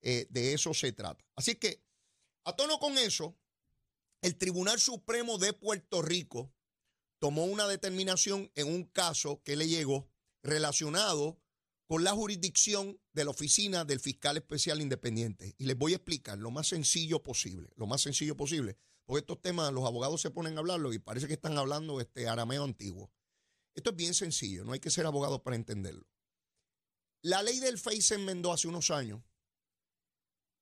eh, 0.00 0.26
de 0.30 0.54
eso 0.54 0.74
se 0.74 0.92
trata. 0.92 1.24
Así 1.34 1.56
que, 1.56 1.82
a 2.44 2.54
tono 2.54 2.78
con 2.78 2.96
eso, 2.98 3.36
el 4.22 4.36
Tribunal 4.36 4.80
Supremo 4.80 5.38
de 5.38 5.52
Puerto 5.52 6.02
Rico 6.02 6.52
tomó 7.18 7.44
una 7.44 7.66
determinación 7.66 8.50
en 8.54 8.68
un 8.68 8.84
caso 8.84 9.42
que 9.42 9.56
le 9.56 9.68
llegó 9.68 10.08
relacionado 10.42 11.40
con 11.88 12.04
la 12.04 12.12
jurisdicción 12.12 13.00
de 13.14 13.24
la 13.24 13.30
oficina 13.30 13.84
del 13.86 13.98
fiscal 13.98 14.36
especial 14.36 14.82
independiente. 14.82 15.54
Y 15.56 15.64
les 15.64 15.76
voy 15.76 15.94
a 15.94 15.96
explicar 15.96 16.38
lo 16.38 16.50
más 16.50 16.68
sencillo 16.68 17.22
posible, 17.22 17.70
lo 17.76 17.86
más 17.86 18.02
sencillo 18.02 18.36
posible, 18.36 18.76
porque 19.06 19.20
estos 19.20 19.40
temas 19.40 19.72
los 19.72 19.86
abogados 19.86 20.20
se 20.20 20.30
ponen 20.30 20.56
a 20.56 20.60
hablarlo 20.60 20.92
y 20.92 20.98
parece 20.98 21.26
que 21.26 21.32
están 21.32 21.56
hablando 21.56 21.98
este 22.00 22.28
arameo 22.28 22.62
antiguo. 22.62 23.10
Esto 23.74 23.90
es 23.90 23.96
bien 23.96 24.12
sencillo, 24.12 24.64
no 24.64 24.74
hay 24.74 24.80
que 24.80 24.90
ser 24.90 25.06
abogado 25.06 25.42
para 25.42 25.56
entenderlo. 25.56 26.06
La 27.22 27.42
ley 27.42 27.58
del 27.58 27.78
FEI 27.78 28.02
se 28.02 28.16
enmendó 28.16 28.52
hace 28.52 28.68
unos 28.68 28.90
años 28.90 29.22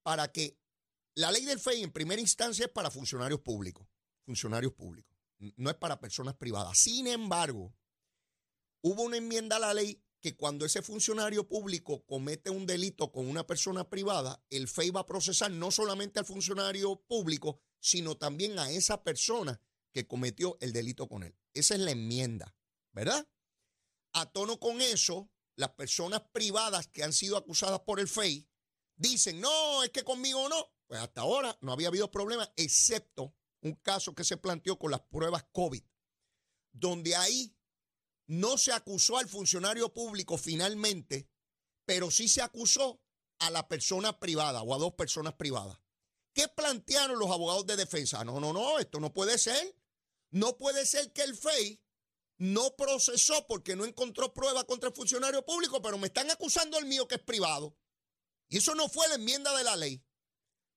para 0.04 0.30
que 0.30 0.60
la 1.16 1.32
ley 1.32 1.44
del 1.44 1.58
FEI 1.58 1.82
en 1.82 1.92
primera 1.92 2.20
instancia 2.20 2.66
es 2.66 2.70
para 2.70 2.92
funcionarios 2.92 3.40
públicos, 3.40 3.88
funcionarios 4.24 4.74
públicos, 4.74 5.18
no 5.56 5.70
es 5.70 5.76
para 5.76 5.98
personas 5.98 6.36
privadas. 6.36 6.78
Sin 6.78 7.08
embargo, 7.08 7.74
hubo 8.82 9.02
una 9.02 9.16
enmienda 9.16 9.56
a 9.56 9.60
la 9.60 9.74
ley 9.74 10.05
que 10.20 10.36
cuando 10.36 10.64
ese 10.64 10.82
funcionario 10.82 11.46
público 11.46 12.04
comete 12.06 12.50
un 12.50 12.66
delito 12.66 13.12
con 13.12 13.26
una 13.26 13.46
persona 13.46 13.88
privada, 13.88 14.42
el 14.50 14.68
FEI 14.68 14.90
va 14.90 15.00
a 15.00 15.06
procesar 15.06 15.50
no 15.50 15.70
solamente 15.70 16.18
al 16.18 16.24
funcionario 16.24 16.96
público, 17.06 17.60
sino 17.80 18.16
también 18.16 18.58
a 18.58 18.70
esa 18.70 19.04
persona 19.04 19.60
que 19.92 20.06
cometió 20.06 20.58
el 20.60 20.72
delito 20.72 21.08
con 21.08 21.22
él. 21.22 21.34
Esa 21.54 21.74
es 21.74 21.80
la 21.80 21.92
enmienda, 21.92 22.54
¿verdad? 22.92 23.28
A 24.12 24.30
tono 24.32 24.58
con 24.58 24.80
eso, 24.80 25.30
las 25.56 25.70
personas 25.70 26.22
privadas 26.32 26.88
que 26.88 27.02
han 27.02 27.12
sido 27.12 27.36
acusadas 27.36 27.80
por 27.80 28.00
el 28.00 28.08
FEI 28.08 28.48
dicen, 28.96 29.40
no, 29.40 29.82
es 29.82 29.90
que 29.90 30.04
conmigo 30.04 30.48
no. 30.48 30.72
Pues 30.86 31.00
hasta 31.00 31.22
ahora 31.22 31.56
no 31.62 31.72
había 31.72 31.88
habido 31.88 32.10
problema, 32.10 32.52
excepto 32.56 33.34
un 33.62 33.74
caso 33.76 34.14
que 34.14 34.24
se 34.24 34.36
planteó 34.36 34.78
con 34.78 34.90
las 34.90 35.00
pruebas 35.00 35.44
COVID, 35.52 35.82
donde 36.72 37.16
ahí 37.16 37.55
no 38.26 38.58
se 38.58 38.72
acusó 38.72 39.18
al 39.18 39.28
funcionario 39.28 39.92
público 39.92 40.36
finalmente, 40.36 41.28
pero 41.84 42.10
sí 42.10 42.28
se 42.28 42.42
acusó 42.42 43.00
a 43.38 43.50
la 43.50 43.68
persona 43.68 44.18
privada 44.18 44.62
o 44.62 44.74
a 44.74 44.78
dos 44.78 44.94
personas 44.94 45.34
privadas. 45.34 45.78
¿Qué 46.32 46.48
plantearon 46.48 47.18
los 47.18 47.30
abogados 47.30 47.66
de 47.66 47.76
defensa? 47.76 48.24
No, 48.24 48.40
no, 48.40 48.52
no, 48.52 48.78
esto 48.78 49.00
no 49.00 49.12
puede 49.12 49.38
ser. 49.38 49.76
No 50.30 50.56
puede 50.58 50.84
ser 50.84 51.12
que 51.12 51.22
el 51.22 51.36
FEI 51.36 51.80
no 52.38 52.76
procesó 52.76 53.46
porque 53.46 53.76
no 53.76 53.84
encontró 53.84 54.34
prueba 54.34 54.64
contra 54.64 54.90
el 54.90 54.94
funcionario 54.94 55.44
público, 55.44 55.80
pero 55.80 55.96
me 55.96 56.08
están 56.08 56.30
acusando 56.30 56.78
el 56.78 56.84
mío 56.84 57.08
que 57.08 57.14
es 57.14 57.22
privado. 57.22 57.76
Y 58.48 58.58
eso 58.58 58.74
no 58.74 58.88
fue 58.88 59.08
la 59.08 59.14
enmienda 59.14 59.56
de 59.56 59.64
la 59.64 59.76
ley. 59.76 60.04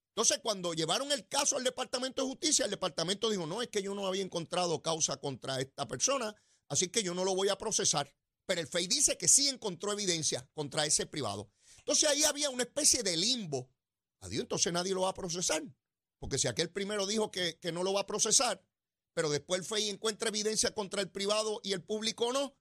Entonces, 0.09 0.39
cuando 0.41 0.73
llevaron 0.73 1.11
el 1.11 1.27
caso 1.27 1.57
al 1.57 1.63
Departamento 1.63 2.21
de 2.21 2.29
Justicia, 2.29 2.65
el 2.65 2.71
departamento 2.71 3.29
dijo, 3.29 3.45
no, 3.45 3.61
es 3.61 3.69
que 3.69 3.81
yo 3.81 3.93
no 3.93 4.07
había 4.07 4.23
encontrado 4.23 4.81
causa 4.81 5.17
contra 5.17 5.59
esta 5.59 5.87
persona, 5.87 6.35
así 6.69 6.89
que 6.89 7.03
yo 7.03 7.13
no 7.13 7.25
lo 7.25 7.35
voy 7.35 7.49
a 7.49 7.57
procesar. 7.57 8.13
Pero 8.45 8.61
el 8.61 8.67
FEI 8.67 8.87
dice 8.87 9.17
que 9.17 9.27
sí 9.27 9.47
encontró 9.47 9.91
evidencia 9.91 10.49
contra 10.53 10.85
ese 10.85 11.05
privado. 11.05 11.51
Entonces 11.77 12.09
ahí 12.09 12.23
había 12.23 12.49
una 12.49 12.63
especie 12.63 13.03
de 13.03 13.15
limbo. 13.17 13.69
Adiós, 14.21 14.41
entonces 14.41 14.73
nadie 14.73 14.93
lo 14.93 15.01
va 15.01 15.09
a 15.09 15.13
procesar. 15.13 15.63
Porque 16.19 16.37
si 16.37 16.47
aquel 16.47 16.69
primero 16.69 17.05
dijo 17.05 17.31
que, 17.31 17.59
que 17.59 17.71
no 17.71 17.83
lo 17.83 17.93
va 17.93 18.01
a 18.01 18.05
procesar, 18.05 18.63
pero 19.13 19.29
después 19.29 19.59
el 19.59 19.65
FEI 19.65 19.89
encuentra 19.89 20.29
evidencia 20.29 20.73
contra 20.73 21.01
el 21.01 21.09
privado 21.09 21.61
y 21.63 21.73
el 21.73 21.83
público 21.83 22.33
no, 22.33 22.55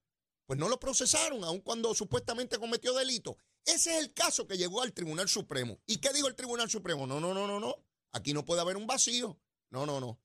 pues 0.47 0.59
no 0.59 0.69
lo 0.69 0.81
procesaron, 0.81 1.45
aun 1.45 1.61
cuando 1.61 1.95
supuestamente 1.95 2.59
cometió 2.59 2.95
delito. 2.95 3.37
Ese 3.65 3.95
es 3.95 4.03
el 4.03 4.15
caso 4.15 4.47
que 4.47 4.57
llegó 4.57 4.81
al 4.81 4.95
Tribunal 4.95 5.29
Supremo. 5.29 5.79
¿Y 5.87 5.99
qué 5.99 6.11
dijo 6.13 6.27
el 6.27 6.35
Tribunal 6.35 6.71
Supremo? 6.71 7.07
No, 7.07 7.21
no, 7.21 7.35
no, 7.35 7.47
no, 7.47 7.61
no. 7.61 7.75
Aquí 8.13 8.33
no 8.33 8.45
puede 8.45 8.63
haber 8.63 8.77
un 8.77 8.87
vacío. 8.87 9.39
No, 9.71 9.85
no, 9.85 10.01
no. 10.01 10.19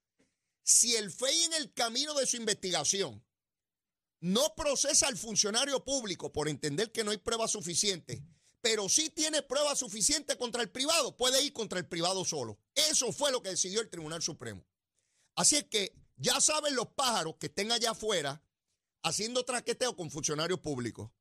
Si 0.63 0.95
el 0.95 1.11
FEI 1.11 1.43
en 1.43 1.53
el 1.53 1.73
camino 1.73 2.13
de 2.13 2.25
su 2.25 2.37
investigación 2.37 3.21
no 4.23 4.55
procesa 4.55 5.09
al 5.09 5.17
funcionario 5.17 5.83
público 5.83 6.31
por 6.31 6.47
entender 6.47 6.93
que 6.93 7.03
no 7.03 7.11
hay 7.11 7.17
pruebas 7.17 7.51
suficientes, 7.51 8.21
pero 8.61 8.87
sí 8.87 9.09
tiene 9.09 9.41
pruebas 9.41 9.79
suficientes 9.79 10.37
contra 10.37 10.61
el 10.61 10.69
privado, 10.69 11.17
puede 11.17 11.43
ir 11.43 11.51
contra 11.51 11.77
el 11.77 11.85
privado 11.85 12.23
solo. 12.23 12.57
Eso 12.73 13.11
fue 13.11 13.33
lo 13.33 13.43
que 13.43 13.49
decidió 13.49 13.81
el 13.81 13.89
Tribunal 13.89 14.21
Supremo. 14.21 14.65
Así 15.35 15.57
es 15.57 15.65
que 15.65 15.93
ya 16.15 16.39
saben 16.39 16.73
los 16.73 16.87
pájaros 16.87 17.35
que 17.37 17.47
estén 17.47 17.73
allá 17.73 17.91
afuera 17.91 18.41
haciendo 19.03 19.43
traqueteo 19.43 19.97
con 19.97 20.09
funcionarios 20.09 20.61
públicos. 20.61 21.11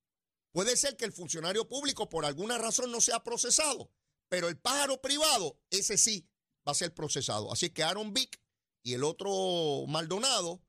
Puede 0.52 0.76
ser 0.76 0.96
que 0.96 1.04
el 1.04 1.12
funcionario 1.12 1.68
público 1.68 2.08
por 2.08 2.24
alguna 2.24 2.56
razón 2.56 2.92
no 2.92 3.00
sea 3.00 3.24
procesado, 3.24 3.90
pero 4.28 4.48
el 4.48 4.60
pájaro 4.60 5.02
privado, 5.02 5.58
ese 5.70 5.98
sí 5.98 6.28
va 6.64 6.70
a 6.70 6.76
ser 6.76 6.94
procesado. 6.94 7.52
Así 7.52 7.70
que 7.70 7.82
Aaron 7.82 8.14
Vick 8.14 8.40
y 8.84 8.94
el 8.94 9.02
otro 9.02 9.86
Maldonado 9.88 10.62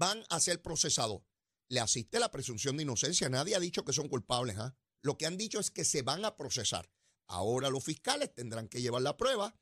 van 0.00 0.24
a 0.30 0.40
ser 0.40 0.62
procesados. 0.62 1.20
Le 1.68 1.78
asiste 1.78 2.18
la 2.18 2.30
presunción 2.30 2.76
de 2.76 2.84
inocencia. 2.84 3.28
Nadie 3.28 3.54
ha 3.54 3.60
dicho 3.60 3.84
que 3.84 3.92
son 3.92 4.08
culpables. 4.08 4.56
¿ah? 4.56 4.74
Lo 5.02 5.18
que 5.18 5.26
han 5.26 5.36
dicho 5.36 5.60
es 5.60 5.70
que 5.70 5.84
se 5.84 6.00
van 6.00 6.24
a 6.24 6.36
procesar. 6.36 6.90
Ahora 7.26 7.68
los 7.68 7.84
fiscales 7.84 8.34
tendrán 8.34 8.66
que 8.66 8.80
llevar 8.80 9.02
la 9.02 9.16
prueba 9.16 9.54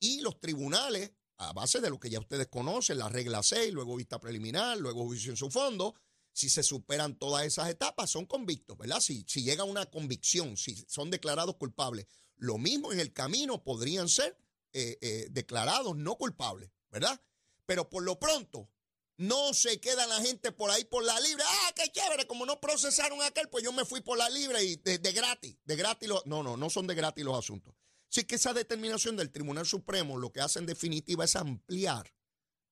y 0.00 0.22
los 0.22 0.40
tribunales, 0.40 1.12
a 1.36 1.52
base 1.52 1.80
de 1.80 1.90
lo 1.90 2.00
que 2.00 2.10
ya 2.10 2.18
ustedes 2.18 2.48
conocen, 2.48 2.98
la 2.98 3.08
regla 3.08 3.42
6, 3.42 3.72
luego 3.72 3.94
vista 3.94 4.18
preliminar, 4.18 4.78
luego 4.78 5.04
juicio 5.04 5.30
en 5.30 5.36
su 5.36 5.50
fondo, 5.50 5.94
si 6.32 6.48
se 6.48 6.62
superan 6.62 7.16
todas 7.18 7.44
esas 7.44 7.68
etapas, 7.68 8.10
son 8.10 8.26
convictos, 8.26 8.76
¿verdad? 8.78 9.00
Si, 9.00 9.24
llega 9.24 9.64
una 9.64 9.86
convicción, 9.86 10.56
si 10.56 10.74
son 10.88 11.10
declarados 11.10 11.56
culpables. 11.56 12.06
Lo 12.36 12.58
mismo 12.58 12.92
en 12.92 13.00
el 13.00 13.12
camino 13.12 13.62
podrían 13.62 14.08
ser 14.08 14.36
eh, 14.72 14.98
eh, 15.00 15.28
declarados 15.30 15.94
no 15.96 16.16
culpables, 16.16 16.70
¿verdad? 16.90 17.20
Pero 17.66 17.88
por 17.88 18.02
lo 18.02 18.18
pronto, 18.18 18.70
no 19.16 19.54
se 19.54 19.80
queda 19.80 20.06
la 20.06 20.20
gente 20.20 20.52
por 20.52 20.70
ahí 20.70 20.84
por 20.84 21.04
la 21.04 21.18
libre. 21.20 21.44
Ah, 21.46 21.72
qué 21.74 21.90
chévere, 21.92 22.26
como 22.26 22.46
no 22.46 22.60
procesaron 22.60 23.22
aquel, 23.22 23.48
pues 23.48 23.62
yo 23.62 23.72
me 23.72 23.84
fui 23.84 24.00
por 24.00 24.18
la 24.18 24.28
libre 24.28 24.62
y 24.64 24.76
de, 24.76 24.98
gratis, 25.12 25.56
de 25.64 25.76
gratis. 25.76 26.08
no, 26.26 26.42
no, 26.42 26.56
no 26.56 26.70
son 26.70 26.86
de 26.86 26.94
gratis 26.94 27.24
los 27.24 27.38
asuntos. 27.38 27.74
Así 28.10 28.24
que 28.24 28.36
esa 28.36 28.52
determinación 28.52 29.16
del 29.16 29.32
Tribunal 29.32 29.66
Supremo 29.66 30.18
lo 30.18 30.30
que 30.30 30.40
hace 30.40 30.60
en 30.60 30.66
definitiva 30.66 31.24
es 31.24 31.34
ampliar 31.34 32.14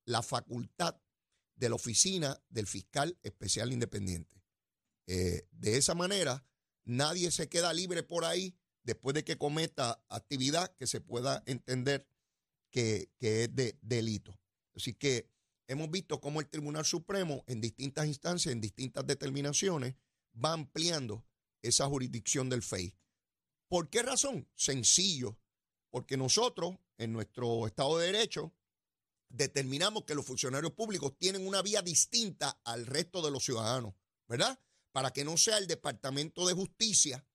la 0.04 0.22
facultad 0.22 0.96
de 1.56 1.68
la 1.68 1.75
oficina 1.75 2.40
del 2.49 2.66
fiscal 2.66 3.18
especial 3.22 3.72
independiente. 3.72 4.42
Eh, 5.06 5.49
de 5.50 5.76
esa 5.76 5.94
manera, 5.94 6.44
nadie 6.84 7.30
se 7.30 7.49
queda 7.49 7.72
libre 7.72 8.02
por 8.02 8.25
ahí 8.25 8.56
después 8.84 9.14
de 9.14 9.25
que 9.25 9.37
cometa 9.37 10.04
actividad 10.08 10.75
que 10.76 10.87
se 10.87 11.00
pueda 11.00 11.42
entender 11.46 12.06
que, 12.70 13.11
es 13.20 13.54
de 13.54 13.76
delito. 13.82 14.38
Así 14.75 14.94
que 14.94 15.28
hemos 15.73 15.91
visto 15.91 16.21
cómo 16.21 16.41
el 16.41 16.49
Tribunal 16.49 16.85
Supremo 16.85 17.45
en 17.47 17.61
distintas 17.61 18.07
instancias, 18.07 18.52
en 18.52 18.61
distintas 18.61 19.07
determinaciones, 19.07 19.95
va 20.33 20.52
ampliando 20.52 21.25
esa 21.62 21.87
jurisdicción 21.87 22.49
del 22.49 22.62
FEI. 22.62 22.95
¿Por 23.69 23.88
qué 23.88 24.02
razón? 24.02 24.49
Sencillo, 24.55 25.38
porque 25.91 26.17
nosotros, 26.17 26.76
en 26.99 27.12
nuestro 27.12 27.67
Estado 27.67 27.99
de 27.99 28.07
Derecho, 28.07 28.55
determinamos 29.29 30.05
que 30.05 30.14
los 30.14 30.26
funcionarios 30.26 30.73
públicos 30.73 31.17
tienen 31.19 31.47
una 31.47 31.62
vía 31.62 31.83
distinta 31.83 32.61
al 32.64 32.87
resto 32.87 33.23
de 33.23 33.31
los 33.31 33.45
ciudadanos, 33.45 33.95
¿verdad? 34.29 34.59
Para 34.93 35.11
que 35.11 35.25
no 35.25 35.37
sea 35.37 35.59
el 35.59 35.67
Departamento 35.67 36.47
de 36.47 36.52
Justicia 36.52 37.26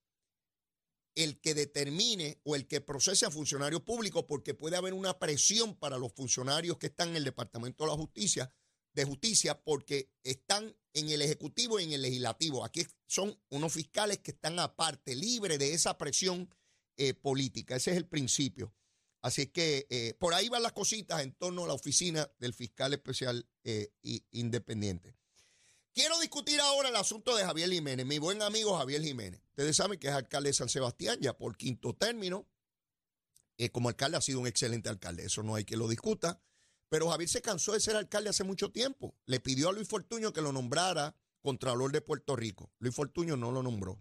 el 1.17 1.39
que 1.41 1.55
determine 1.55 2.39
o 2.43 2.55
el 2.55 2.67
que 2.67 2.79
procese 2.79 3.25
a 3.25 3.31
funcionarios 3.31 3.81
públicos, 3.81 4.25
porque 4.27 4.53
puede 4.53 4.77
haber 4.77 4.93
una 4.93 5.17
presión 5.17 5.75
para 5.75 5.97
los 5.97 6.13
funcionarios 6.13 6.77
que 6.77 6.87
están 6.87 7.09
en 7.09 7.15
el 7.15 7.23
Departamento 7.23 7.83
de 7.83 7.89
la 7.89 7.97
Justicia, 7.97 8.53
de 8.93 9.03
Justicia, 9.03 9.59
porque 9.59 10.11
están 10.23 10.75
en 10.93 11.09
el 11.09 11.23
Ejecutivo 11.23 11.79
y 11.79 11.85
en 11.85 11.93
el 11.93 12.03
Legislativo. 12.03 12.63
Aquí 12.63 12.85
son 13.07 13.35
unos 13.49 13.73
fiscales 13.73 14.19
que 14.19 14.29
están 14.31 14.59
aparte, 14.59 15.15
libres 15.15 15.57
de 15.57 15.73
esa 15.73 15.97
presión 15.97 16.47
eh, 16.97 17.15
política. 17.15 17.75
Ese 17.75 17.91
es 17.91 17.97
el 17.97 18.05
principio. 18.05 18.75
Así 19.23 19.47
que 19.47 19.87
eh, 19.89 20.13
por 20.19 20.35
ahí 20.35 20.49
van 20.49 20.61
las 20.61 20.73
cositas 20.73 21.23
en 21.23 21.33
torno 21.33 21.65
a 21.65 21.67
la 21.67 21.73
oficina 21.73 22.29
del 22.37 22.53
fiscal 22.53 22.93
especial 22.93 23.49
eh, 23.63 23.89
independiente. 24.29 25.15
Quiero 25.97 26.19
discutir 26.19 26.61
ahora 26.61 26.89
el 26.89 26.95
asunto 26.95 27.35
de 27.35 27.43
Javier 27.43 27.71
Jiménez, 27.71 28.05
mi 28.05 28.19
buen 28.19 28.43
amigo 28.43 28.77
Javier 28.77 29.01
Jiménez. 29.01 29.41
Ustedes 29.49 29.75
saben 29.75 29.97
que 29.97 30.09
es 30.09 30.13
alcalde 30.13 30.49
de 30.49 30.53
San 30.53 30.69
Sebastián 30.69 31.17
ya 31.19 31.35
por 31.35 31.57
quinto 31.57 31.95
término. 31.95 32.47
Eh, 33.57 33.71
como 33.71 33.89
alcalde 33.89 34.15
ha 34.15 34.21
sido 34.21 34.39
un 34.39 34.45
excelente 34.45 34.89
alcalde, 34.89 35.25
eso 35.25 35.41
no 35.41 35.55
hay 35.55 35.65
que 35.65 35.75
lo 35.75 35.87
discuta. 35.87 36.39
Pero 36.87 37.09
Javier 37.09 37.27
se 37.27 37.41
cansó 37.41 37.73
de 37.73 37.79
ser 37.79 37.95
alcalde 37.95 38.29
hace 38.29 38.43
mucho 38.43 38.71
tiempo. 38.71 39.15
Le 39.25 39.39
pidió 39.39 39.69
a 39.69 39.73
Luis 39.73 39.87
Fortuño 39.87 40.33
que 40.33 40.41
lo 40.41 40.51
nombrara 40.51 41.15
Contralor 41.41 41.91
de 41.91 42.01
Puerto 42.01 42.35
Rico. 42.35 42.71
Luis 42.77 42.93
Fortuño 42.93 43.35
no 43.35 43.51
lo 43.51 43.63
nombró 43.63 43.99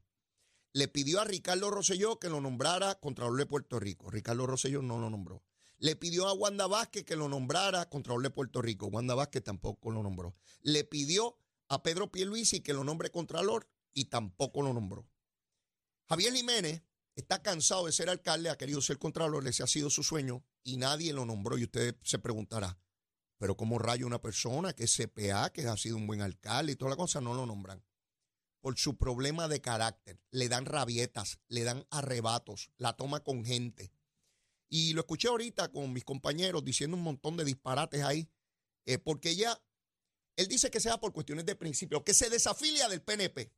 le 0.76 0.88
pidió 0.88 1.22
a 1.22 1.24
Ricardo 1.24 1.70
Rosselló 1.70 2.18
que 2.18 2.28
lo 2.28 2.42
nombrara 2.42 2.96
Contralor 2.96 3.38
de 3.38 3.46
Puerto 3.46 3.80
Rico. 3.80 4.10
Ricardo 4.10 4.46
Rosselló 4.46 4.82
no 4.82 4.98
lo 4.98 5.08
nombró. 5.08 5.42
Le 5.78 5.96
pidió 5.96 6.28
a 6.28 6.34
Wanda 6.34 6.66
Vázquez 6.66 7.02
que 7.04 7.16
lo 7.16 7.30
nombrara 7.30 7.88
Contralor 7.88 8.22
de 8.22 8.28
Puerto 8.28 8.60
Rico. 8.60 8.88
Wanda 8.88 9.14
Vázquez 9.14 9.42
tampoco 9.42 9.90
lo 9.90 10.02
nombró. 10.02 10.36
Le 10.60 10.84
pidió 10.84 11.38
a 11.68 11.82
Pedro 11.82 12.10
Pierluisi 12.10 12.60
que 12.60 12.72
lo 12.72 12.84
nombre 12.84 13.10
Contralor 13.10 13.68
y 13.92 14.06
tampoco 14.06 14.62
lo 14.62 14.72
nombró. 14.72 15.08
Javier 16.08 16.34
Jiménez 16.34 16.82
está 17.16 17.42
cansado 17.42 17.86
de 17.86 17.92
ser 17.92 18.08
alcalde, 18.08 18.50
ha 18.50 18.58
querido 18.58 18.80
ser 18.80 18.98
contralor, 18.98 19.46
ese 19.48 19.62
ha 19.62 19.66
sido 19.66 19.90
su 19.90 20.02
sueño 20.02 20.44
y 20.62 20.76
nadie 20.76 21.12
lo 21.12 21.24
nombró. 21.24 21.58
Y 21.58 21.64
usted 21.64 21.96
se 22.02 22.18
preguntará, 22.18 22.78
pero 23.38 23.56
¿cómo 23.56 23.78
rayo 23.78 24.06
una 24.06 24.20
persona 24.20 24.72
que 24.74 24.84
es 24.84 24.96
CPA, 24.96 25.50
que 25.50 25.66
ha 25.66 25.76
sido 25.76 25.96
un 25.96 26.06
buen 26.06 26.20
alcalde 26.20 26.72
y 26.72 26.76
toda 26.76 26.90
la 26.90 26.96
cosa, 26.96 27.20
no 27.20 27.34
lo 27.34 27.46
nombran? 27.46 27.82
Por 28.60 28.78
su 28.78 28.96
problema 28.96 29.48
de 29.48 29.60
carácter. 29.60 30.20
Le 30.30 30.48
dan 30.48 30.66
rabietas, 30.66 31.40
le 31.48 31.64
dan 31.64 31.86
arrebatos, 31.90 32.70
la 32.76 32.96
toma 32.96 33.20
con 33.20 33.44
gente. 33.44 33.92
Y 34.68 34.92
lo 34.92 35.00
escuché 35.00 35.28
ahorita 35.28 35.70
con 35.70 35.92
mis 35.92 36.04
compañeros 36.04 36.64
diciendo 36.64 36.96
un 36.96 37.02
montón 37.02 37.36
de 37.36 37.44
disparates 37.44 38.02
ahí, 38.02 38.28
eh, 38.84 38.98
porque 38.98 39.36
ya, 39.36 39.60
él 40.36 40.48
dice 40.48 40.70
que 40.70 40.80
sea 40.80 40.98
por 40.98 41.12
cuestiones 41.12 41.46
de 41.46 41.56
principio, 41.56 42.04
que 42.04 42.14
se 42.14 42.30
desafilia 42.30 42.88
del 42.88 43.02
PNP. 43.02 43.52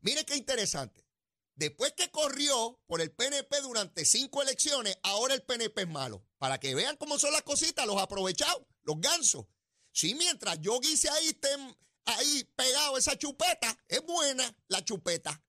Mire 0.00 0.24
qué 0.24 0.36
interesante. 0.36 1.06
Después 1.54 1.92
que 1.92 2.10
corrió 2.10 2.78
por 2.86 3.00
el 3.00 3.12
PNP 3.12 3.62
durante 3.62 4.04
cinco 4.04 4.42
elecciones, 4.42 4.98
ahora 5.02 5.34
el 5.34 5.42
PNP 5.42 5.82
es 5.82 5.88
malo. 5.88 6.22
Para 6.38 6.60
que 6.60 6.74
vean 6.74 6.96
cómo 6.96 7.18
son 7.18 7.32
las 7.32 7.42
cositas, 7.42 7.86
los 7.86 8.00
aprovechados, 8.00 8.62
los 8.82 9.00
gansos. 9.00 9.46
Sí, 9.90 10.14
mientras 10.14 10.60
yo 10.60 10.78
guise 10.80 11.08
ahí, 11.08 11.28
estén 11.28 11.74
ahí 12.04 12.44
pegado 12.54 12.98
esa 12.98 13.16
chupeta, 13.16 13.78
es 13.88 14.02
buena 14.04 14.54
la 14.68 14.84
chupeta. 14.84 15.42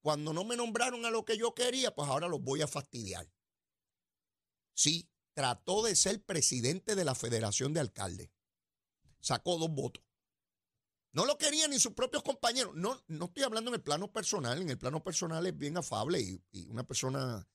Cuando 0.00 0.32
no 0.32 0.44
me 0.44 0.56
nombraron 0.56 1.04
a 1.04 1.10
lo 1.10 1.24
que 1.24 1.36
yo 1.36 1.54
quería, 1.54 1.94
pues 1.94 2.08
ahora 2.08 2.28
los 2.28 2.40
voy 2.40 2.62
a 2.62 2.66
fastidiar. 2.66 3.30
Sí, 4.72 5.10
trató 5.34 5.82
de 5.82 5.94
ser 5.94 6.24
presidente 6.24 6.94
de 6.94 7.04
la 7.04 7.14
Federación 7.14 7.74
de 7.74 7.80
Alcaldes. 7.80 8.30
Sacó 9.28 9.58
dos 9.58 9.70
votos. 9.70 10.02
No 11.12 11.26
lo 11.26 11.36
querían 11.36 11.70
ni 11.70 11.78
sus 11.78 11.92
propios 11.92 12.22
compañeros. 12.22 12.74
No, 12.74 12.98
no 13.08 13.26
estoy 13.26 13.42
hablando 13.42 13.68
en 13.68 13.74
el 13.74 13.82
plano 13.82 14.10
personal. 14.10 14.62
En 14.62 14.70
el 14.70 14.78
plano 14.78 15.04
personal 15.04 15.46
es 15.46 15.54
bien 15.54 15.76
afable 15.76 16.18
y, 16.50 16.66
una 16.68 16.86
persona, 16.86 17.46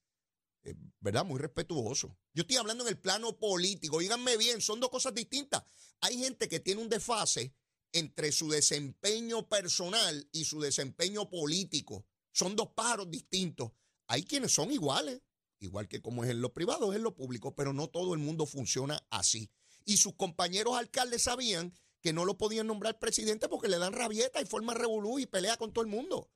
eh, 0.66 0.76
¿verdad? 1.00 1.26
Muy 1.26 1.40
respetuoso. 1.40 2.16
Yo 2.32 2.42
estoy 2.42 2.58
hablando 2.58 2.84
en 2.84 2.90
el 2.90 3.00
plano 3.00 3.40
político. 3.40 3.98
Díganme 3.98 4.38
bien, 4.38 4.62
son 4.62 4.80
dos 4.80 4.92
cosas 4.92 5.16
distintas. 5.16 5.64
Hay 6.02 6.20
gente 6.20 6.48
que 6.48 6.60
tiene 6.60 6.80
un 6.80 6.90
desfase 6.90 7.56
entre 7.92 8.32
su 8.32 8.52
desempeño 8.52 9.50
personal 9.50 10.30
y 10.32 10.46
su 10.46 10.62
desempeño 10.62 11.28
político. 11.28 12.06
Son 12.34 12.56
dos 12.56 12.70
pájaros 12.76 13.10
distintos. 13.10 13.72
Hay 14.06 14.26
quienes 14.26 14.52
son 14.52 14.72
iguales, 14.72 15.24
igual 15.58 15.88
que 15.88 16.04
como 16.04 16.24
es 16.24 16.30
en 16.30 16.40
lo 16.40 16.54
privado, 16.54 16.92
es 16.92 16.98
en 16.98 17.04
lo 17.04 17.16
público, 17.16 17.56
pero 17.56 17.74
no 17.74 17.90
todo 17.90 18.14
el 18.14 18.20
mundo 18.20 18.46
funciona 18.46 19.04
así. 19.10 19.50
Y 19.86 19.98
sus 19.98 20.16
compañeros 20.16 20.78
alcaldes 20.78 21.24
sabían 21.24 21.74
que 22.02 22.14
no 22.14 22.26
lo 22.26 22.38
podían 22.38 22.68
nombrar 22.68 23.00
presidente 23.00 23.48
porque 23.48 23.70
le 23.70 23.80
dan 23.80 23.94
rabieta 23.94 24.42
y 24.42 24.46
forma 24.46 24.74
revolú 24.74 25.20
y 25.20 25.26
pelea 25.26 25.58
con 25.58 25.72
todo 25.72 25.84
el 25.84 25.90
mundo. 25.90 26.30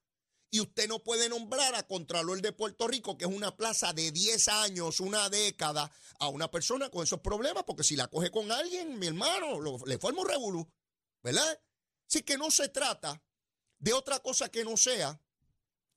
Y 0.50 0.62
usted 0.62 0.88
no 0.88 1.04
puede 1.04 1.28
nombrar 1.28 1.76
a 1.76 1.86
Contralor 1.86 2.42
de 2.42 2.54
Puerto 2.54 2.88
Rico, 2.88 3.18
que 3.18 3.26
es 3.26 3.32
una 3.32 3.58
plaza 3.58 3.92
de 3.92 4.12
10 4.12 4.48
años, 4.48 5.02
una 5.02 5.30
década, 5.30 5.92
a 6.20 6.30
una 6.30 6.50
persona 6.50 6.90
con 6.90 7.04
esos 7.04 7.20
problemas, 7.20 7.64
porque 7.66 7.84
si 7.84 7.98
la 7.98 8.08
coge 8.08 8.32
con 8.32 8.50
alguien, 8.50 8.98
mi 8.98 9.08
hermano, 9.08 9.60
le 9.86 9.98
forma 9.98 10.22
un 10.22 10.30
revolú, 10.30 10.72
¿verdad? 11.22 11.60
Así 12.10 12.24
que 12.24 12.38
no 12.38 12.50
se 12.50 12.70
trata 12.70 13.22
de 13.78 13.92
otra 13.92 14.20
cosa 14.20 14.50
que 14.50 14.64
no 14.64 14.78
sea 14.78 15.22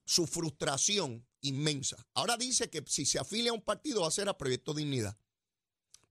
su 0.05 0.27
frustración 0.27 1.25
inmensa. 1.43 2.05
Ahora 2.15 2.37
dice 2.37 2.69
que 2.69 2.83
si 2.89 3.07
se 3.07 3.21
afilia 3.21 3.53
a 3.53 3.55
un 3.55 3.63
partido 3.63 4.01
va 4.01 4.09
a 4.09 4.11
ser 4.11 4.29
a 4.29 4.37
Proyecto 4.37 4.75
Dignidad 4.75 5.17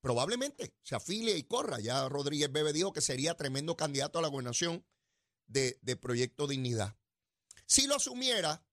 probablemente 0.01 0.73
se 0.81 0.95
afilie 0.95 1.37
y 1.37 1.43
corra. 1.43 1.79
Ya 1.79 2.07
Rodríguez 2.09 2.51
Bebe 2.51 2.73
dijo 2.73 2.93
que 2.93 3.01
sería 3.01 3.35
tremendo 3.35 3.75
candidato 3.75 4.19
a 4.19 4.21
la 4.21 4.27
gobernación 4.27 4.85
de, 5.47 5.79
Proyecto 5.99 6.47
Dignidad. 6.47 6.95
Si 7.65 7.87
lo 7.87 7.95
asumiera, 7.95 8.65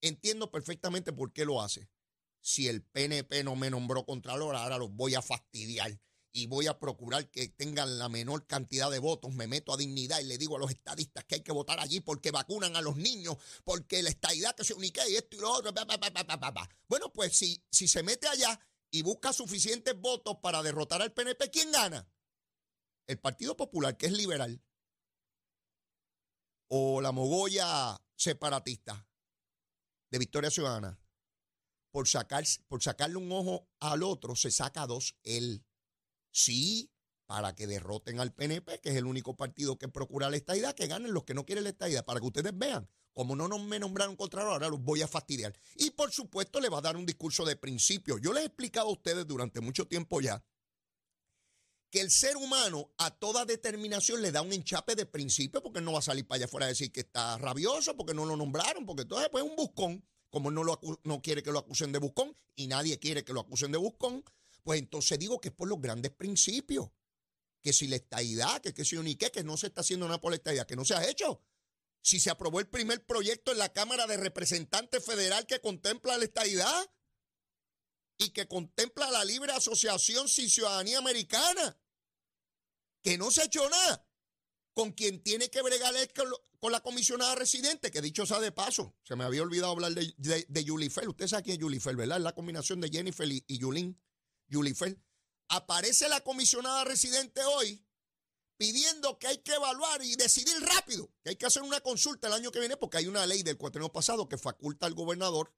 entiendo 0.00 0.50
perfectamente 0.50 1.12
por 1.12 1.32
qué 1.32 1.44
lo 1.44 1.60
hace. 1.62 1.88
Si 2.40 2.68
el 2.68 2.82
PNP 2.82 3.44
no 3.44 3.56
me 3.56 3.70
nombró 3.70 4.04
Contralor, 4.04 4.56
ahora 4.56 4.78
los 4.78 4.90
voy 4.92 5.14
a 5.14 5.22
fastidiar 5.22 6.00
y 6.32 6.46
voy 6.46 6.68
a 6.68 6.78
procurar 6.78 7.28
que 7.30 7.48
tengan 7.48 7.98
la 7.98 8.08
menor 8.08 8.46
cantidad 8.46 8.90
de 8.90 8.98
votos. 8.98 9.34
Me 9.34 9.46
meto 9.46 9.72
a 9.72 9.76
dignidad 9.76 10.20
y 10.20 10.24
le 10.24 10.38
digo 10.38 10.56
a 10.56 10.60
los 10.60 10.70
estadistas 10.70 11.24
que 11.24 11.36
hay 11.36 11.40
que 11.42 11.52
votar 11.52 11.80
allí 11.80 12.00
porque 12.00 12.30
vacunan 12.30 12.76
a 12.76 12.82
los 12.82 12.96
niños, 12.96 13.36
porque 13.64 14.02
la 14.02 14.10
estadidad 14.10 14.54
que 14.54 14.64
se 14.64 14.74
unique 14.74 15.00
y 15.08 15.16
esto 15.16 15.36
y 15.36 15.40
lo 15.40 15.52
otro. 15.52 15.72
bueno, 16.88 17.12
pues 17.12 17.36
si, 17.36 17.62
si 17.70 17.88
se 17.88 18.02
mete 18.02 18.28
allá, 18.28 18.58
y 18.90 19.02
busca 19.02 19.32
suficientes 19.32 19.98
votos 19.98 20.38
para 20.42 20.62
derrotar 20.62 21.02
al 21.02 21.12
PNP, 21.12 21.50
¿quién 21.50 21.70
gana? 21.72 22.08
El 23.06 23.18
Partido 23.18 23.56
Popular, 23.56 23.96
que 23.96 24.06
es 24.06 24.12
liberal, 24.12 24.62
o 26.68 27.00
la 27.00 27.12
mogolla 27.12 28.00
separatista 28.16 29.06
de 30.10 30.18
Victoria 30.18 30.50
Ciudadana. 30.50 31.00
Por, 31.92 32.06
sacar, 32.06 32.44
por 32.68 32.82
sacarle 32.82 33.16
un 33.16 33.32
ojo 33.32 33.68
al 33.80 34.04
otro, 34.04 34.36
se 34.36 34.52
saca 34.52 34.86
dos 34.86 35.16
él. 35.24 35.64
Sí, 36.30 36.92
para 37.26 37.56
que 37.56 37.66
derroten 37.66 38.20
al 38.20 38.32
PNP, 38.32 38.80
que 38.80 38.90
es 38.90 38.96
el 38.96 39.06
único 39.06 39.36
partido 39.36 39.76
que 39.76 39.88
procura 39.88 40.30
la 40.30 40.36
estadidad, 40.36 40.74
que 40.74 40.86
ganen 40.86 41.12
los 41.12 41.24
que 41.24 41.34
no 41.34 41.44
quieren 41.44 41.64
la 41.64 41.70
estadidad, 41.70 42.04
para 42.04 42.20
que 42.20 42.26
ustedes 42.26 42.56
vean 42.56 42.88
como 43.12 43.34
no 43.36 43.48
me 43.58 43.78
nombraron 43.78 44.16
Contralor, 44.16 44.52
ahora 44.52 44.68
los 44.68 44.82
voy 44.82 45.02
a 45.02 45.08
fastidiar. 45.08 45.58
Y 45.76 45.90
por 45.90 46.12
supuesto 46.12 46.60
le 46.60 46.68
va 46.68 46.78
a 46.78 46.82
dar 46.82 46.96
un 46.96 47.06
discurso 47.06 47.44
de 47.44 47.56
principio. 47.56 48.18
Yo 48.18 48.32
les 48.32 48.44
he 48.44 48.46
explicado 48.46 48.88
a 48.88 48.92
ustedes 48.92 49.26
durante 49.26 49.60
mucho 49.60 49.86
tiempo 49.86 50.20
ya 50.20 50.42
que 51.90 52.00
el 52.00 52.10
ser 52.10 52.36
humano 52.36 52.92
a 52.98 53.10
toda 53.10 53.44
determinación 53.44 54.22
le 54.22 54.30
da 54.30 54.42
un 54.42 54.52
enchape 54.52 54.94
de 54.94 55.06
principio 55.06 55.60
porque 55.60 55.80
no 55.80 55.92
va 55.92 55.98
a 55.98 56.02
salir 56.02 56.26
para 56.26 56.36
allá 56.36 56.44
afuera 56.44 56.66
a 56.66 56.68
decir 56.68 56.92
que 56.92 57.00
está 57.00 57.36
rabioso, 57.36 57.96
porque 57.96 58.14
no 58.14 58.24
lo 58.24 58.36
nombraron, 58.36 58.86
porque 58.86 59.02
entonces 59.02 59.28
pues 59.30 59.44
es 59.44 59.50
un 59.50 59.56
buscón. 59.56 60.04
Como 60.30 60.52
no, 60.52 60.62
lo 60.62 60.80
no 61.02 61.20
quiere 61.20 61.42
que 61.42 61.50
lo 61.50 61.58
acusen 61.58 61.90
de 61.90 61.98
buscón 61.98 62.36
y 62.54 62.68
nadie 62.68 63.00
quiere 63.00 63.24
que 63.24 63.32
lo 63.32 63.40
acusen 63.40 63.72
de 63.72 63.78
buscón, 63.78 64.24
pues 64.62 64.78
entonces 64.78 65.18
digo 65.18 65.40
que 65.40 65.48
es 65.48 65.54
por 65.54 65.68
los 65.68 65.80
grandes 65.80 66.12
principios. 66.12 66.90
Que 67.60 67.72
si 67.72 67.88
la 67.88 67.96
estadidad, 67.96 68.60
que, 68.62 68.72
que 68.72 68.84
si 68.84 68.96
ni 68.98 69.16
qué, 69.16 69.32
que 69.32 69.42
no 69.42 69.56
se 69.56 69.66
está 69.66 69.80
haciendo 69.80 70.06
nada 70.06 70.20
por 70.20 70.32
la 70.32 70.64
que 70.64 70.76
no 70.76 70.84
se 70.84 70.94
ha 70.94 71.06
hecho 71.10 71.42
si 72.02 72.20
se 72.20 72.30
aprobó 72.30 72.60
el 72.60 72.68
primer 72.68 73.04
proyecto 73.04 73.52
en 73.52 73.58
la 73.58 73.72
Cámara 73.72 74.06
de 74.06 74.16
Representantes 74.16 75.04
Federal 75.04 75.46
que 75.46 75.60
contempla 75.60 76.16
la 76.16 76.24
estadidad 76.24 76.90
y 78.18 78.30
que 78.30 78.48
contempla 78.48 79.10
la 79.10 79.24
libre 79.24 79.52
asociación 79.52 80.28
sin 80.28 80.50
ciudadanía 80.50 80.98
americana, 80.98 81.80
que 83.02 83.16
no 83.16 83.30
se 83.30 83.42
ha 83.42 83.44
hecho 83.46 83.68
nada, 83.68 84.06
con 84.74 84.92
quien 84.92 85.22
tiene 85.22 85.50
que 85.50 85.62
bregar 85.62 85.94
con, 86.60 86.72
la 86.72 86.80
comisionada 86.80 87.34
residente, 87.34 87.90
que 87.90 88.02
dicho 88.02 88.26
sea 88.26 88.40
de 88.40 88.52
paso, 88.52 88.94
se 89.02 89.16
me 89.16 89.24
había 89.24 89.42
olvidado 89.42 89.72
hablar 89.72 89.92
de, 89.92 90.14
de, 90.18 90.46
de 90.48 90.70
Usted 90.70 91.26
sabe 91.26 91.42
quién 91.42 91.54
es 91.54 91.60
Yulifer, 91.60 91.96
¿verdad? 91.96 92.18
Es 92.18 92.24
la 92.24 92.34
combinación 92.34 92.80
de 92.80 92.90
Jennifer 92.90 93.30
y, 93.30 93.42
y 93.46 93.58
Yulín. 93.58 93.98
Yulifer. 94.48 95.00
Aparece 95.48 96.08
la 96.08 96.20
comisionada 96.20 96.84
residente 96.84 97.42
hoy 97.44 97.84
pidiendo 98.60 99.18
que 99.18 99.26
hay 99.26 99.38
que 99.38 99.54
evaluar 99.54 100.02
y 100.02 100.16
decidir 100.16 100.54
rápido, 100.60 101.10
que 101.22 101.30
hay 101.30 101.36
que 101.36 101.46
hacer 101.46 101.62
una 101.62 101.80
consulta 101.80 102.28
el 102.28 102.34
año 102.34 102.52
que 102.52 102.58
viene, 102.58 102.76
porque 102.76 102.98
hay 102.98 103.06
una 103.06 103.24
ley 103.24 103.42
del 103.42 103.56
cuatrienio 103.56 103.90
pasado 103.90 104.28
que 104.28 104.36
faculta 104.36 104.84
al 104.84 104.92
gobernador 104.92 105.50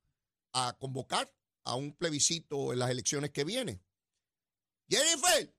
a 0.52 0.76
convocar 0.78 1.28
a 1.64 1.74
un 1.74 1.96
plebiscito 1.96 2.72
en 2.72 2.78
las 2.78 2.90
elecciones 2.90 3.32
que 3.32 3.42
vienen. 3.42 3.84
Jennifer, 4.88 5.52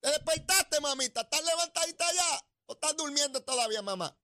¿te 0.00 0.08
despertaste, 0.08 0.80
mamita? 0.80 1.20
¿Estás 1.20 1.44
levantadita 1.44 2.06
ya? 2.14 2.48
¿O 2.64 2.72
estás 2.72 2.96
durmiendo 2.96 3.42
todavía, 3.44 3.82
mamá? 3.82 4.18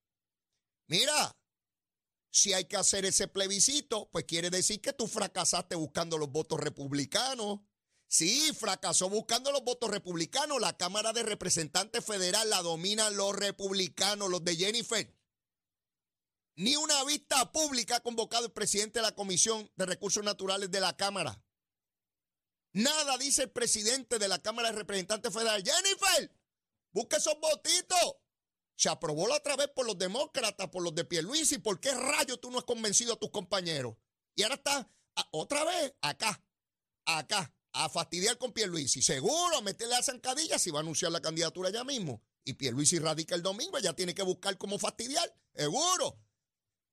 Mira, 0.87 1.37
si 2.31 2.53
hay 2.53 2.65
que 2.65 2.77
hacer 2.77 3.05
ese 3.05 3.27
plebiscito, 3.27 4.09
pues 4.09 4.25
quiere 4.25 4.49
decir 4.49 4.81
que 4.81 4.93
tú 4.93 5.07
fracasaste 5.07 5.75
buscando 5.75 6.17
los 6.17 6.31
votos 6.31 6.59
republicanos 6.59 7.59
Sí, 8.13 8.53
fracasó 8.53 9.09
buscando 9.09 9.51
los 9.51 9.63
votos 9.63 9.89
republicanos. 9.89 10.61
La 10.61 10.77
Cámara 10.77 11.13
de 11.13 11.23
Representantes 11.23 12.05
Federal 12.05 12.47
la 12.47 12.61
dominan 12.61 13.17
los 13.17 13.35
republicanos, 13.35 14.29
los 14.29 14.43
de 14.43 14.55
Jennifer. 14.55 15.11
Ni 16.55 16.75
una 16.75 17.03
vista 17.05 17.51
pública 17.51 17.95
ha 17.95 18.03
convocado 18.03 18.45
el 18.45 18.51
presidente 18.51 18.99
de 18.99 19.03
la 19.03 19.15
Comisión 19.15 19.67
de 19.75 19.87
Recursos 19.87 20.23
Naturales 20.23 20.69
de 20.69 20.79
la 20.79 20.95
Cámara. 20.95 21.43
Nada 22.73 23.17
dice 23.17 23.41
el 23.41 23.51
presidente 23.51 24.19
de 24.19 24.27
la 24.27 24.37
Cámara 24.37 24.69
de 24.69 24.77
Representantes 24.77 25.33
Federal. 25.33 25.63
Jennifer, 25.63 26.31
busque 26.91 27.15
esos 27.15 27.39
votitos. 27.39 28.17
Se 28.75 28.89
aprobó 28.89 29.27
la 29.27 29.37
otra 29.37 29.55
vez 29.55 29.69
por 29.69 29.87
los 29.87 29.97
demócratas, 29.97 30.69
por 30.69 30.83
los 30.83 30.93
de 30.93 31.03
Pierluisi. 31.03 31.57
¿Por 31.57 31.79
qué 31.79 31.91
rayo 31.95 32.37
tú 32.37 32.51
no 32.51 32.59
has 32.59 32.63
convencido 32.63 33.13
a 33.13 33.19
tus 33.19 33.31
compañeros? 33.31 33.95
Y 34.35 34.43
ahora 34.43 34.53
está 34.53 34.87
otra 35.31 35.63
vez 35.63 35.95
acá, 35.99 36.39
acá 37.05 37.51
a 37.73 37.89
fastidiar 37.89 38.37
con 38.37 38.53
Pierluisi. 38.53 39.01
Seguro 39.01 39.57
a 39.57 39.61
meterle 39.61 39.95
a 39.95 40.03
zancadilla 40.03 40.57
si 40.57 40.71
va 40.71 40.79
a 40.79 40.81
anunciar 40.81 41.11
la 41.11 41.21
candidatura 41.21 41.69
ya 41.69 41.83
mismo. 41.83 42.21
Y 42.43 42.53
Pierluisi 42.53 42.99
radica 42.99 43.35
el 43.35 43.41
domingo, 43.41 43.79
ya 43.79 43.93
tiene 43.93 44.13
que 44.13 44.23
buscar 44.23 44.57
cómo 44.57 44.77
fastidiar. 44.79 45.33
Seguro. 45.55 46.19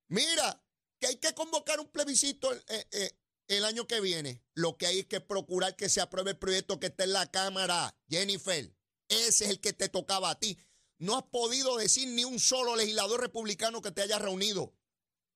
Mira, 0.08 0.62
que 0.98 1.06
hay 1.06 1.16
que 1.16 1.34
convocar 1.34 1.80
un 1.80 1.88
plebiscito 1.88 2.52
eh, 2.52 2.88
eh, 2.92 3.10
el 3.48 3.64
año 3.64 3.86
que 3.86 4.00
viene. 4.00 4.42
Lo 4.54 4.76
que 4.76 4.86
hay 4.86 5.00
es 5.00 5.06
que 5.06 5.20
procurar 5.20 5.76
que 5.76 5.88
se 5.88 6.00
apruebe 6.00 6.32
el 6.32 6.38
proyecto 6.38 6.80
que 6.80 6.86
está 6.86 7.04
en 7.04 7.12
la 7.12 7.30
Cámara. 7.30 7.96
Jennifer, 8.08 8.74
ese 9.08 9.44
es 9.44 9.50
el 9.50 9.60
que 9.60 9.72
te 9.72 9.88
tocaba 9.88 10.30
a 10.30 10.38
ti. 10.38 10.58
No 10.98 11.16
has 11.16 11.24
podido 11.24 11.76
decir 11.76 12.08
ni 12.08 12.24
un 12.24 12.38
solo 12.38 12.76
legislador 12.76 13.20
republicano 13.20 13.82
que 13.82 13.90
te 13.90 14.02
haya 14.02 14.18
reunido. 14.18 14.74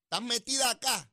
Estás 0.04 0.22
metida 0.22 0.70
acá, 0.70 1.11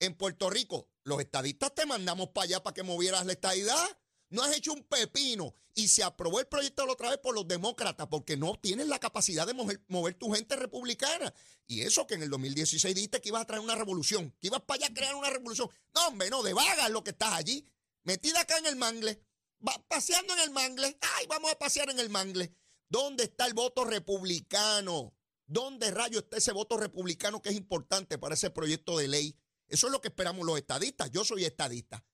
en 0.00 0.16
Puerto 0.16 0.50
Rico, 0.50 0.88
Los 1.04 1.20
estadistas 1.20 1.74
te 1.74 1.86
mandamos 1.86 2.28
para 2.28 2.44
allá 2.44 2.62
para 2.62 2.74
que 2.74 2.82
movieras 2.82 3.24
la 3.26 3.32
estadidad. 3.32 3.98
No 4.28 4.42
has 4.42 4.56
hecho 4.56 4.72
un 4.72 4.84
pepino. 4.84 5.54
Y 5.74 5.88
se 5.88 6.02
aprobó 6.02 6.40
el 6.40 6.46
proyecto 6.46 6.84
la 6.84 6.92
otra 6.92 7.10
vez 7.10 7.18
por 7.18 7.34
los 7.34 7.46
demócratas 7.46 8.06
porque 8.08 8.36
no 8.36 8.54
tienes 8.60 8.88
la 8.88 8.98
capacidad 8.98 9.46
de 9.46 9.54
mover, 9.54 10.14
tu 10.14 10.32
gente 10.32 10.56
republicana. 10.56 11.32
Y 11.66 11.82
eso 11.82 12.06
que 12.06 12.14
en 12.14 12.22
el 12.22 12.30
2016 12.30 12.94
dijiste 12.94 13.20
que 13.20 13.28
ibas 13.28 13.42
a 13.42 13.46
traer 13.46 13.62
una 13.62 13.76
revolución, 13.76 14.34
que 14.40 14.48
ibas 14.48 14.62
para 14.62 14.76
allá 14.76 14.86
a 14.88 14.94
crear 14.94 15.14
una 15.14 15.30
revolución. 15.30 15.70
No, 15.94 16.08
hombre, 16.08 16.28
no, 16.28 16.42
de 16.42 16.52
vagas 16.52 16.90
lo 16.90 17.04
que 17.04 17.10
estás 17.10 17.32
allí. 17.34 17.66
Metida 18.02 18.40
acá 18.40 18.58
en 18.58 18.66
el 18.66 18.76
mangle, 18.76 19.22
va 19.66 19.72
paseando 19.88 20.34
en 20.34 20.40
el 20.40 20.50
mangle. 20.50 20.98
Ay, 21.16 21.26
vamos 21.28 21.52
a 21.52 21.58
pasear 21.58 21.88
en 21.90 22.00
el 22.00 22.10
mangle. 22.10 22.52
¿Dónde 22.88 23.24
está 23.24 23.46
el 23.46 23.54
voto 23.54 23.84
republicano? 23.84 25.14
¿Dónde 25.46 25.90
rayo 25.90 26.18
está 26.18 26.38
ese 26.38 26.52
voto 26.52 26.76
republicano 26.76 27.40
que 27.40 27.50
es 27.50 27.56
importante 27.56 28.18
para 28.18 28.34
ese 28.34 28.50
proyecto 28.50 28.98
de 28.98 29.08
ley? 29.08 29.36
Eso 29.70 29.86
es 29.86 29.92
lo 29.92 30.00
que 30.00 30.08
esperamos 30.08 30.44
los 30.44 30.58
estadistas. 30.58 31.10
Yo 31.10 31.24
soy 31.24 31.44
estadista. 31.44 32.04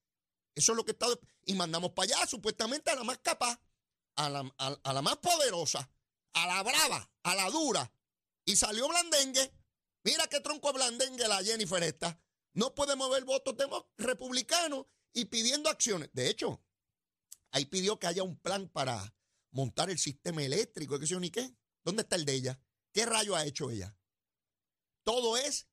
Eso 0.54 0.72
es 0.72 0.76
lo 0.76 0.84
que 0.84 0.92
está. 0.92 1.06
Y 1.46 1.54
mandamos 1.54 1.92
para 1.92 2.14
allá, 2.14 2.26
supuestamente, 2.26 2.90
a 2.90 2.94
la 2.94 3.02
más 3.02 3.18
capaz, 3.18 3.58
a 4.16 4.28
la, 4.28 4.54
a, 4.58 4.92
la 4.92 5.02
más 5.02 5.16
poderosa, 5.16 5.90
a 6.34 6.46
la 6.46 6.62
brava, 6.62 7.10
a 7.22 7.34
la 7.34 7.50
dura. 7.50 7.90
Y 8.44 8.56
salió 8.56 8.86
Blandengue. 8.88 9.52
Mira 10.04 10.26
qué 10.28 10.40
tronco 10.40 10.72
Blandengue 10.72 11.26
la 11.26 11.42
Jennifer 11.42 11.82
está. 11.82 12.20
No 12.52 12.74
puede 12.74 12.94
mover 12.94 13.24
votos 13.24 13.54
republicanos 13.96 14.86
y 15.12 15.24
pidiendo 15.24 15.70
acciones. 15.70 16.10
De 16.12 16.28
hecho, 16.28 16.62
ahí 17.52 17.64
pidió 17.64 17.98
que 17.98 18.06
haya 18.06 18.22
un 18.22 18.38
plan 18.38 18.68
para 18.68 19.14
montar 19.50 19.88
el 19.88 19.98
sistema 19.98 20.42
eléctrico, 20.42 20.98
qué 20.98 21.16
ni 21.16 21.30
qué. 21.30 21.56
¿Dónde 21.84 22.02
está 22.02 22.16
el 22.16 22.26
de 22.26 22.34
ella? 22.34 22.60
¿Qué 22.92 23.06
rayo 23.06 23.34
ha 23.34 23.46
hecho 23.46 23.70
ella? 23.70 23.96
Todo 25.04 25.36
es 25.36 25.68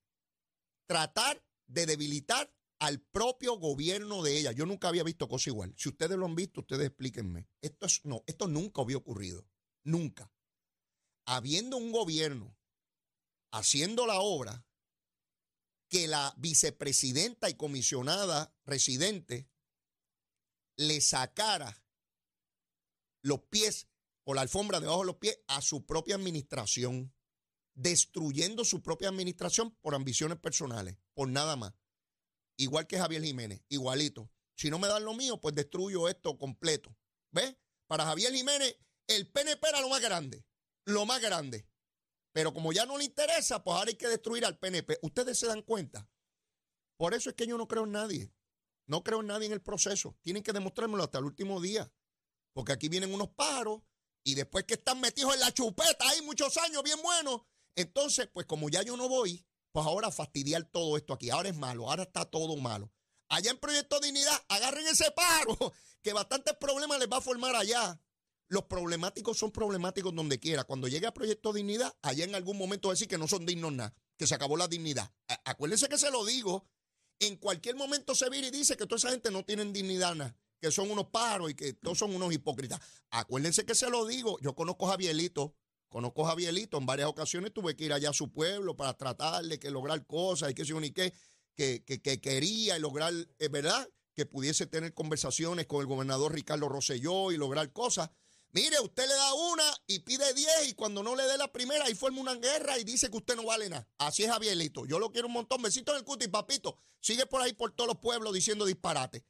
tratar 0.86 1.43
de 1.66 1.86
debilitar 1.86 2.52
al 2.78 3.00
propio 3.00 3.58
gobierno 3.58 4.22
de 4.22 4.38
ella. 4.38 4.52
Yo 4.52 4.66
nunca 4.66 4.88
había 4.88 5.02
visto 5.02 5.28
cosa 5.28 5.50
igual. 5.50 5.74
Si 5.76 5.88
ustedes 5.88 6.18
lo 6.18 6.26
han 6.26 6.34
visto, 6.34 6.60
ustedes 6.60 6.88
explíquenme. 6.88 7.48
Esto 7.60 7.86
es 7.86 8.04
no, 8.04 8.22
esto 8.26 8.48
nunca 8.48 8.82
había 8.82 8.96
ocurrido. 8.96 9.46
Nunca. 9.84 10.30
Habiendo 11.26 11.76
un 11.76 11.92
gobierno 11.92 12.56
haciendo 13.54 14.06
la 14.06 14.20
obra 14.20 14.66
que 15.88 16.08
la 16.08 16.34
vicepresidenta 16.38 17.48
y 17.48 17.54
comisionada 17.54 18.52
residente 18.64 19.48
le 20.76 21.00
sacara 21.00 21.84
los 23.22 23.42
pies 23.42 23.86
o 24.24 24.34
la 24.34 24.40
alfombra 24.40 24.80
debajo 24.80 25.00
de 25.00 25.06
los 25.06 25.16
pies 25.16 25.38
a 25.46 25.60
su 25.62 25.86
propia 25.86 26.16
administración, 26.16 27.13
destruyendo 27.74 28.64
su 28.64 28.82
propia 28.82 29.08
administración 29.08 29.74
por 29.80 29.94
ambiciones 29.94 30.38
personales, 30.38 30.96
por 31.14 31.28
nada 31.28 31.56
más. 31.56 31.74
Igual 32.56 32.86
que 32.86 32.98
Javier 32.98 33.22
Jiménez, 33.22 33.62
igualito. 33.68 34.30
Si 34.56 34.70
no 34.70 34.78
me 34.78 34.88
dan 34.88 35.04
lo 35.04 35.14
mío, 35.14 35.40
pues 35.40 35.54
destruyo 35.54 36.08
esto 36.08 36.38
completo. 36.38 36.96
¿Ves? 37.32 37.56
Para 37.86 38.04
Javier 38.04 38.32
Jiménez, 38.32 38.76
el 39.08 39.30
PNP 39.30 39.68
era 39.68 39.80
lo 39.80 39.88
más 39.88 40.00
grande, 40.00 40.46
lo 40.86 41.04
más 41.04 41.20
grande. 41.20 41.66
Pero 42.32 42.52
como 42.52 42.72
ya 42.72 42.86
no 42.86 42.96
le 42.98 43.04
interesa, 43.04 43.62
pues 43.62 43.76
ahora 43.76 43.90
hay 43.90 43.96
que 43.96 44.08
destruir 44.08 44.44
al 44.44 44.58
PNP. 44.58 44.98
Ustedes 45.02 45.38
se 45.38 45.46
dan 45.46 45.62
cuenta. 45.62 46.08
Por 46.96 47.14
eso 47.14 47.30
es 47.30 47.36
que 47.36 47.46
yo 47.46 47.58
no 47.58 47.68
creo 47.68 47.84
en 47.84 47.92
nadie. 47.92 48.32
No 48.86 49.02
creo 49.02 49.20
en 49.20 49.28
nadie 49.28 49.46
en 49.46 49.52
el 49.52 49.62
proceso. 49.62 50.16
Tienen 50.20 50.42
que 50.42 50.52
demostrármelo 50.52 51.04
hasta 51.04 51.18
el 51.18 51.24
último 51.24 51.60
día. 51.60 51.92
Porque 52.52 52.72
aquí 52.72 52.88
vienen 52.88 53.12
unos 53.12 53.30
paros 53.30 53.82
y 54.24 54.34
después 54.34 54.64
que 54.64 54.74
están 54.74 55.00
metidos 55.00 55.34
en 55.34 55.40
la 55.40 55.52
chupeta 55.52 56.08
hay 56.08 56.22
muchos 56.22 56.56
años 56.56 56.82
bien 56.82 57.00
buenos, 57.02 57.42
entonces, 57.76 58.28
pues 58.32 58.46
como 58.46 58.68
ya 58.68 58.82
yo 58.82 58.96
no 58.96 59.08
voy, 59.08 59.44
pues 59.72 59.86
ahora 59.86 60.10
fastidiar 60.10 60.64
todo 60.64 60.96
esto 60.96 61.12
aquí. 61.12 61.30
Ahora 61.30 61.48
es 61.48 61.56
malo, 61.56 61.90
ahora 61.90 62.04
está 62.04 62.24
todo 62.24 62.56
malo. 62.56 62.92
Allá 63.28 63.50
en 63.50 63.58
Proyecto 63.58 63.98
Dignidad, 64.00 64.40
agarren 64.48 64.86
ese 64.86 65.10
paro, 65.10 65.72
que 66.02 66.12
bastantes 66.12 66.54
problemas 66.56 66.98
les 66.98 67.08
va 67.08 67.18
a 67.18 67.22
formar 67.22 67.56
allá. 67.56 68.00
Los 68.48 68.64
problemáticos 68.64 69.38
son 69.38 69.50
problemáticos 69.50 70.14
donde 70.14 70.38
quiera. 70.38 70.64
Cuando 70.64 70.86
llegue 70.86 71.06
a 71.06 71.14
Proyecto 71.14 71.52
Dignidad, 71.52 71.92
allá 72.02 72.24
en 72.24 72.34
algún 72.34 72.58
momento 72.58 72.90
decir 72.90 73.08
que 73.08 73.18
no 73.18 73.26
son 73.26 73.46
dignos 73.46 73.72
nada, 73.72 73.94
que 74.16 74.26
se 74.26 74.34
acabó 74.34 74.56
la 74.56 74.68
dignidad. 74.68 75.10
Acuérdense 75.44 75.88
que 75.88 75.98
se 75.98 76.10
lo 76.10 76.24
digo. 76.24 76.68
En 77.18 77.36
cualquier 77.36 77.74
momento 77.76 78.14
se 78.14 78.28
vira 78.28 78.48
y 78.48 78.50
dice 78.50 78.76
que 78.76 78.86
toda 78.86 78.98
esa 78.98 79.10
gente 79.10 79.30
no 79.30 79.44
tiene 79.44 79.64
dignidad 79.64 80.14
nada 80.14 80.36
que 80.64 80.70
son 80.70 80.90
unos 80.90 81.08
paros 81.08 81.50
y 81.50 81.54
que 81.54 81.74
todos 81.74 81.98
son 81.98 82.14
unos 82.14 82.32
hipócritas. 82.32 82.80
Acuérdense 83.10 83.66
que 83.66 83.74
se 83.74 83.90
lo 83.90 84.06
digo, 84.06 84.38
yo 84.40 84.54
conozco 84.54 84.90
a 84.90 84.96
conozco 85.94 86.26
a 86.26 86.30
Javierito, 86.30 86.76
en 86.76 86.86
varias 86.86 87.08
ocasiones 87.08 87.52
tuve 87.52 87.76
que 87.76 87.84
ir 87.84 87.92
allá 87.92 88.10
a 88.10 88.12
su 88.12 88.32
pueblo 88.32 88.74
para 88.74 88.94
tratarle 88.94 89.60
que 89.60 89.70
lograr 89.70 90.04
cosas 90.04 90.50
y 90.50 90.54
que 90.54 90.64
se 90.64 90.92
que, 90.92 91.14
que, 91.54 92.02
que, 92.02 92.20
quería 92.20 92.76
y 92.76 92.80
lograr, 92.80 93.12
es 93.38 93.48
verdad, 93.48 93.88
que 94.12 94.26
pudiese 94.26 94.66
tener 94.66 94.92
conversaciones 94.92 95.66
con 95.66 95.82
el 95.82 95.86
gobernador 95.86 96.34
Ricardo 96.34 96.68
Rosselló 96.68 97.30
y 97.30 97.36
lograr 97.36 97.72
cosas. 97.72 98.10
Mire, 98.50 98.80
usted 98.80 99.06
le 99.06 99.14
da 99.14 99.34
una 99.34 99.62
y 99.86 100.00
pide 100.00 100.34
diez 100.34 100.68
y 100.68 100.74
cuando 100.74 101.04
no 101.04 101.14
le 101.14 101.22
dé 101.28 101.38
la 101.38 101.52
primera, 101.52 101.84
ahí 101.84 101.94
forma 101.94 102.20
una 102.20 102.34
guerra 102.34 102.76
y 102.76 102.82
dice 102.82 103.08
que 103.08 103.16
usted 103.16 103.36
no 103.36 103.44
vale 103.44 103.68
nada. 103.68 103.86
Así 103.98 104.24
es 104.24 104.30
Javierito. 104.32 104.86
Yo 104.86 104.98
lo 104.98 105.12
quiero 105.12 105.28
un 105.28 105.34
montón. 105.34 105.62
Besito 105.62 105.92
en 105.92 105.98
el 105.98 106.04
cuti, 106.04 106.26
papito. 106.26 106.76
Sigue 106.98 107.24
por 107.26 107.40
ahí 107.40 107.52
por 107.52 107.70
todos 107.70 107.86
los 107.86 107.98
pueblos 107.98 108.34
diciendo 108.34 108.64
disparate. 108.64 109.24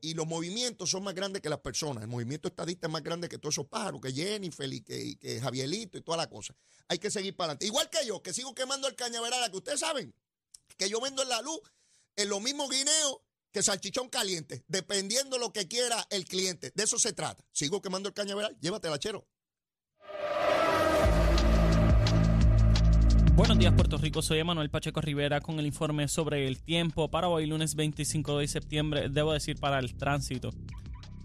Y 0.00 0.14
los 0.14 0.26
movimientos 0.26 0.90
son 0.90 1.04
más 1.04 1.14
grandes 1.14 1.42
que 1.42 1.48
las 1.48 1.60
personas. 1.60 2.02
El 2.02 2.08
movimiento 2.08 2.48
estadista 2.48 2.86
es 2.86 2.92
más 2.92 3.02
grande 3.02 3.28
que 3.28 3.38
todos 3.38 3.54
esos 3.54 3.66
pájaros, 3.66 4.00
que 4.00 4.12
Jennifer 4.12 4.72
y 4.72 4.80
que, 4.80 5.40
Javierito 5.40 5.98
y 5.98 6.00
toda 6.00 6.16
la 6.16 6.28
cosa. 6.28 6.54
Hay 6.88 6.98
que 6.98 7.10
seguir 7.10 7.36
para 7.36 7.52
adelante. 7.52 7.66
Igual 7.66 7.90
que 7.90 8.06
yo, 8.06 8.22
que 8.22 8.32
sigo 8.32 8.54
quemando 8.54 8.88
el 8.88 8.94
cañaveral, 8.96 9.50
que 9.50 9.56
ustedes 9.58 9.80
saben 9.80 10.14
que 10.76 10.88
yo 10.88 11.00
vendo 11.00 11.22
en 11.22 11.28
la 11.28 11.42
luz 11.42 11.60
en 12.16 12.28
lo 12.28 12.40
mismo 12.40 12.68
guineo 12.68 13.22
que 13.52 13.62
salchichón 13.62 14.08
caliente, 14.08 14.64
dependiendo 14.68 15.36
lo 15.36 15.52
que 15.52 15.68
quiera 15.68 16.06
el 16.10 16.24
cliente. 16.24 16.72
De 16.74 16.84
eso 16.84 16.98
se 16.98 17.12
trata. 17.12 17.44
Sigo 17.52 17.82
quemando 17.82 18.08
el 18.08 18.14
cañaveral, 18.14 18.56
llévatela, 18.60 18.98
chero. 18.98 19.26
Buenos 23.40 23.58
días 23.58 23.72
Puerto 23.72 23.96
Rico, 23.96 24.20
soy 24.20 24.40
Emanuel 24.40 24.68
Pacheco 24.68 25.00
Rivera 25.00 25.40
con 25.40 25.58
el 25.58 25.64
informe 25.64 26.06
sobre 26.08 26.46
el 26.46 26.60
tiempo 26.60 27.08
para 27.08 27.30
hoy 27.30 27.46
lunes 27.46 27.74
25 27.74 28.36
de 28.36 28.46
septiembre, 28.46 29.08
debo 29.08 29.32
decir 29.32 29.56
para 29.58 29.78
el 29.78 29.94
tránsito. 29.94 30.50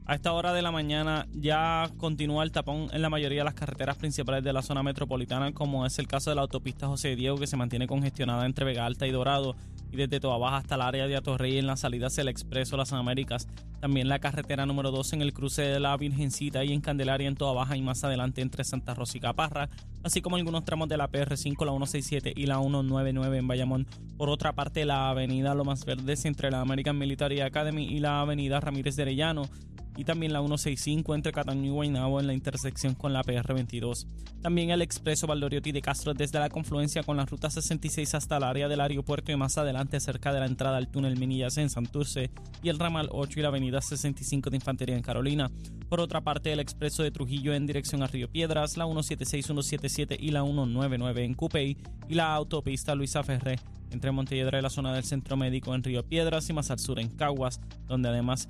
A 0.06 0.16
esta 0.16 0.32
hora 0.32 0.54
de 0.54 0.62
la 0.62 0.72
mañana 0.72 1.28
ya 1.34 1.92
continúa 1.98 2.46
el 2.46 2.54
tapón 2.54 2.88
en 2.94 3.02
la 3.02 3.10
mayoría 3.10 3.40
de 3.40 3.44
las 3.44 3.54
carreteras 3.54 3.98
principales 3.98 4.46
de 4.46 4.54
la 4.54 4.62
zona 4.62 4.82
metropolitana, 4.82 5.52
como 5.52 5.86
es 5.86 6.00
el 6.00 6.08
caso 6.08 6.30
de 6.30 6.38
la 6.38 6.44
autopista 6.44 6.88
José 6.88 7.18
Diego, 7.18 7.38
que 7.38 7.48
se 7.48 7.58
mantiene 7.58 7.86
congestionada 7.86 8.46
entre 8.46 8.64
Vega 8.64 8.86
Alta 8.86 9.06
y 9.06 9.12
Dorado, 9.12 9.58
y 9.92 9.98
desde 9.98 10.20
Toa 10.20 10.38
Baja 10.38 10.58
hasta 10.58 10.76
el 10.76 10.82
área 10.82 11.08
de 11.08 11.16
Atorrey 11.16 11.58
en 11.58 11.68
la 11.68 11.78
salida 11.78 12.08
hacia 12.08 12.22
el 12.22 12.28
Expreso 12.28 12.78
Las 12.78 12.94
Américas. 12.94 13.48
También 13.80 14.10
la 14.10 14.20
carretera 14.20 14.66
número 14.66 14.92
2 14.92 15.14
en 15.14 15.22
el 15.22 15.34
cruce 15.34 15.62
de 15.62 15.80
la 15.80 15.96
Virgencita 15.98 16.64
y 16.64 16.74
en 16.74 16.82
Candelaria 16.82 17.28
en 17.28 17.36
Toa 17.36 17.54
Baja 17.54 17.78
y 17.78 17.82
más 17.82 18.04
adelante 18.04 18.42
entre 18.42 18.64
Santa 18.64 18.94
Rosa 18.94 19.18
y 19.18 19.22
Caparra, 19.22 19.70
así 20.04 20.22
como 20.22 20.38
algunos 20.38 20.66
tramos 20.66 20.90
de 20.90 20.98
la 20.98 21.10
PR5, 21.10 21.66
la 21.66 21.72
167 21.72 22.34
y 22.36 22.46
la 22.46 22.60
199 22.60 23.38
en 23.38 23.48
Bayamón. 23.48 23.88
Por 24.18 24.30
otra 24.30 24.54
parte, 24.54 24.86
la 24.86 25.10
avenida 25.10 25.54
Lomas 25.54 25.86
Verdes 25.86 26.26
entre 26.26 26.52
la 26.52 26.62
American 26.62 26.98
Military 26.98 27.42
Academy 27.42 27.86
y 27.86 28.00
la 28.00 28.22
avenida 28.22 28.60
Ramírez 28.60 28.96
de 28.96 29.04
Arellano 29.04 29.50
y 29.98 30.04
también 30.04 30.34
la 30.34 30.40
165 30.40 31.16
entre 31.16 31.32
Cataño 31.32 31.66
y 31.66 31.70
Guaynabo 31.70 32.20
en 32.20 32.28
la 32.28 32.34
intersección 32.34 32.96
con 32.96 33.14
la 33.14 33.24
PR22. 33.24 34.06
También 34.42 34.70
el 34.70 34.82
expreso 34.82 35.28
Valdoriotti 35.28 35.72
de 35.72 35.82
Castro 35.82 36.14
desde 36.14 36.40
la 36.40 36.50
confluencia 36.50 37.04
con 37.04 37.18
la 37.18 37.26
ruta 37.26 37.50
66 37.50 38.16
hasta 38.16 38.38
el 38.38 38.44
área 38.44 38.68
del 38.68 38.82
aeropuerto 38.82 39.32
y 39.32 39.36
más 39.36 39.58
adelante 39.58 40.00
cerca 40.00 40.34
de 40.34 40.40
la 40.40 40.46
entrada 40.46 40.78
al 40.78 40.90
túnel 40.90 41.18
Minillas 41.18 41.58
en 41.58 41.70
Santurce 41.70 42.32
y 42.62 42.70
el 42.70 42.80
ramal 42.80 43.10
8 43.12 43.40
y 43.40 43.42
la 43.44 43.50
avenida 43.50 43.82
65 43.82 44.50
de 44.50 44.58
Infantería 44.58 44.96
en 44.96 45.04
Carolina. 45.04 45.52
Por 45.90 46.00
otra 46.00 46.22
parte, 46.22 46.52
el 46.52 46.60
expreso 46.60 47.04
de 47.04 47.12
Trujillo 47.12 47.54
en 47.54 47.66
dirección 47.66 48.04
a 48.04 48.08
Río 48.08 48.30
Piedras, 48.30 48.78
la 48.78 48.86
176, 48.86 49.46
177 49.46 50.18
y 50.20 50.32
la 50.32 50.44
199 50.44 51.24
en 51.24 51.34
Cupey 51.34 51.78
y 52.10 52.16
la 52.16 52.34
autopista 52.34 52.96
Luisa 52.96 53.24
Ferré 53.24 53.60
entre 53.92 54.12
Montelledra 54.12 54.60
y 54.60 54.62
la 54.62 54.70
zona 54.70 54.94
del 54.94 55.04
Centro 55.04 55.38
Médico 55.38 55.74
en 55.74 55.84
Río 55.84 56.04
Piedras 56.04 56.50
y 56.50 56.54
más 56.54 56.70
al 56.70 56.80
sur 56.80 57.00
en 57.00 57.10
Caguas, 57.10 57.62
donde 57.88 58.10
además 58.10 58.50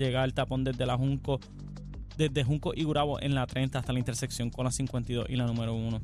llega 0.00 0.24
el 0.24 0.34
tapón 0.34 0.64
desde 0.64 0.86
la 0.86 0.96
Junco, 0.96 1.40
desde 2.16 2.42
Junco 2.42 2.72
y 2.74 2.84
Gurabo 2.84 3.20
en 3.20 3.34
la 3.34 3.46
30 3.46 3.78
hasta 3.78 3.92
la 3.92 3.98
intersección 3.98 4.50
con 4.50 4.64
la 4.64 4.72
52 4.72 5.28
y 5.28 5.36
la 5.36 5.46
número 5.46 5.74
1. 5.74 6.00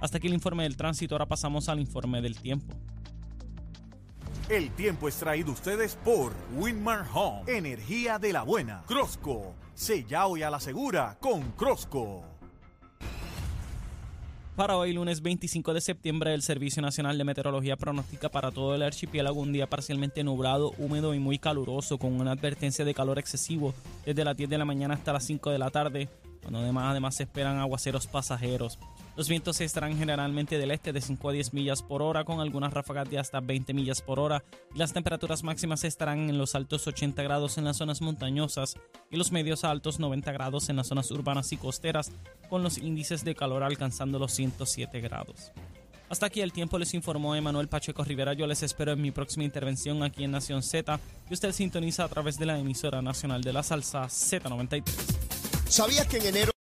Hasta 0.00 0.18
aquí 0.18 0.26
el 0.26 0.34
informe 0.34 0.64
del 0.64 0.76
tránsito, 0.76 1.14
ahora 1.14 1.26
pasamos 1.26 1.68
al 1.68 1.78
informe 1.78 2.20
del 2.22 2.40
tiempo. 2.40 2.74
El 4.48 4.70
tiempo 4.70 5.08
es 5.08 5.16
traído 5.16 5.52
ustedes 5.52 5.96
por 5.96 6.32
Winmar 6.56 7.04
Home, 7.12 7.42
energía 7.46 8.18
de 8.18 8.32
la 8.32 8.42
buena. 8.42 8.84
Crosco, 8.86 9.54
sella 9.74 10.26
hoy 10.26 10.42
a 10.42 10.50
la 10.50 10.60
segura 10.60 11.18
con 11.20 11.42
Crosco. 11.52 12.35
Para 14.56 14.78
hoy, 14.78 14.94
lunes 14.94 15.20
25 15.20 15.74
de 15.74 15.82
septiembre, 15.82 16.32
el 16.32 16.40
Servicio 16.40 16.80
Nacional 16.80 17.18
de 17.18 17.24
Meteorología 17.24 17.76
pronostica 17.76 18.30
para 18.30 18.50
todo 18.50 18.74
el 18.74 18.82
archipiélago 18.82 19.38
un 19.38 19.52
día 19.52 19.68
parcialmente 19.68 20.24
nublado, 20.24 20.72
húmedo 20.78 21.12
y 21.12 21.18
muy 21.18 21.38
caluroso, 21.38 21.98
con 21.98 22.18
una 22.18 22.32
advertencia 22.32 22.82
de 22.82 22.94
calor 22.94 23.18
excesivo 23.18 23.74
desde 24.06 24.24
las 24.24 24.34
10 24.34 24.48
de 24.48 24.56
la 24.56 24.64
mañana 24.64 24.94
hasta 24.94 25.12
las 25.12 25.24
5 25.24 25.50
de 25.50 25.58
la 25.58 25.68
tarde. 25.68 26.08
cuando 26.40 26.60
además, 26.60 26.86
además 26.90 27.16
se 27.16 27.24
esperan 27.24 27.58
aguaceros 27.58 28.06
pasajeros. 28.06 28.78
Los 29.16 29.30
vientos 29.30 29.62
estarán 29.62 29.96
generalmente 29.96 30.58
del 30.58 30.70
este 30.70 30.92
de 30.92 31.00
5 31.00 31.30
a 31.30 31.32
10 31.32 31.54
millas 31.54 31.82
por 31.82 32.02
hora, 32.02 32.24
con 32.24 32.40
algunas 32.40 32.70
ráfagas 32.70 33.08
de 33.08 33.18
hasta 33.18 33.40
20 33.40 33.72
millas 33.72 34.02
por 34.02 34.20
hora, 34.20 34.44
y 34.74 34.78
las 34.78 34.92
temperaturas 34.92 35.42
máximas 35.42 35.84
estarán 35.84 36.28
en 36.28 36.36
los 36.36 36.54
altos 36.54 36.86
80 36.86 37.22
grados 37.22 37.56
en 37.56 37.64
las 37.64 37.78
zonas 37.78 38.02
montañosas 38.02 38.76
y 39.10 39.16
los 39.16 39.32
medios 39.32 39.64
a 39.64 39.70
altos 39.70 39.98
90 40.00 40.32
grados 40.32 40.68
en 40.68 40.76
las 40.76 40.88
zonas 40.88 41.10
urbanas 41.10 41.50
y 41.52 41.56
costeras, 41.56 42.12
con 42.50 42.62
los 42.62 42.76
índices 42.76 43.24
de 43.24 43.34
calor 43.34 43.62
alcanzando 43.62 44.18
los 44.18 44.32
107 44.32 45.00
grados. 45.00 45.50
Hasta 46.10 46.26
aquí 46.26 46.42
el 46.42 46.52
tiempo 46.52 46.78
les 46.78 46.92
informó 46.92 47.34
Emanuel 47.34 47.68
Pacheco 47.68 48.04
Rivera. 48.04 48.34
Yo 48.34 48.46
les 48.46 48.62
espero 48.62 48.92
en 48.92 49.00
mi 49.00 49.12
próxima 49.12 49.44
intervención 49.44 50.02
aquí 50.02 50.24
en 50.24 50.32
Nación 50.32 50.62
Z, 50.62 51.00
que 51.26 51.34
usted 51.34 51.52
sintoniza 51.52 52.04
a 52.04 52.08
través 52.08 52.38
de 52.38 52.44
la 52.44 52.58
emisora 52.58 53.00
nacional 53.00 53.42
de 53.42 53.54
la 53.54 53.62
salsa 53.62 54.04
Z93. 54.04 54.84
¿Sabías 55.68 56.06
que 56.06 56.18
en 56.18 56.26
enero 56.26 56.55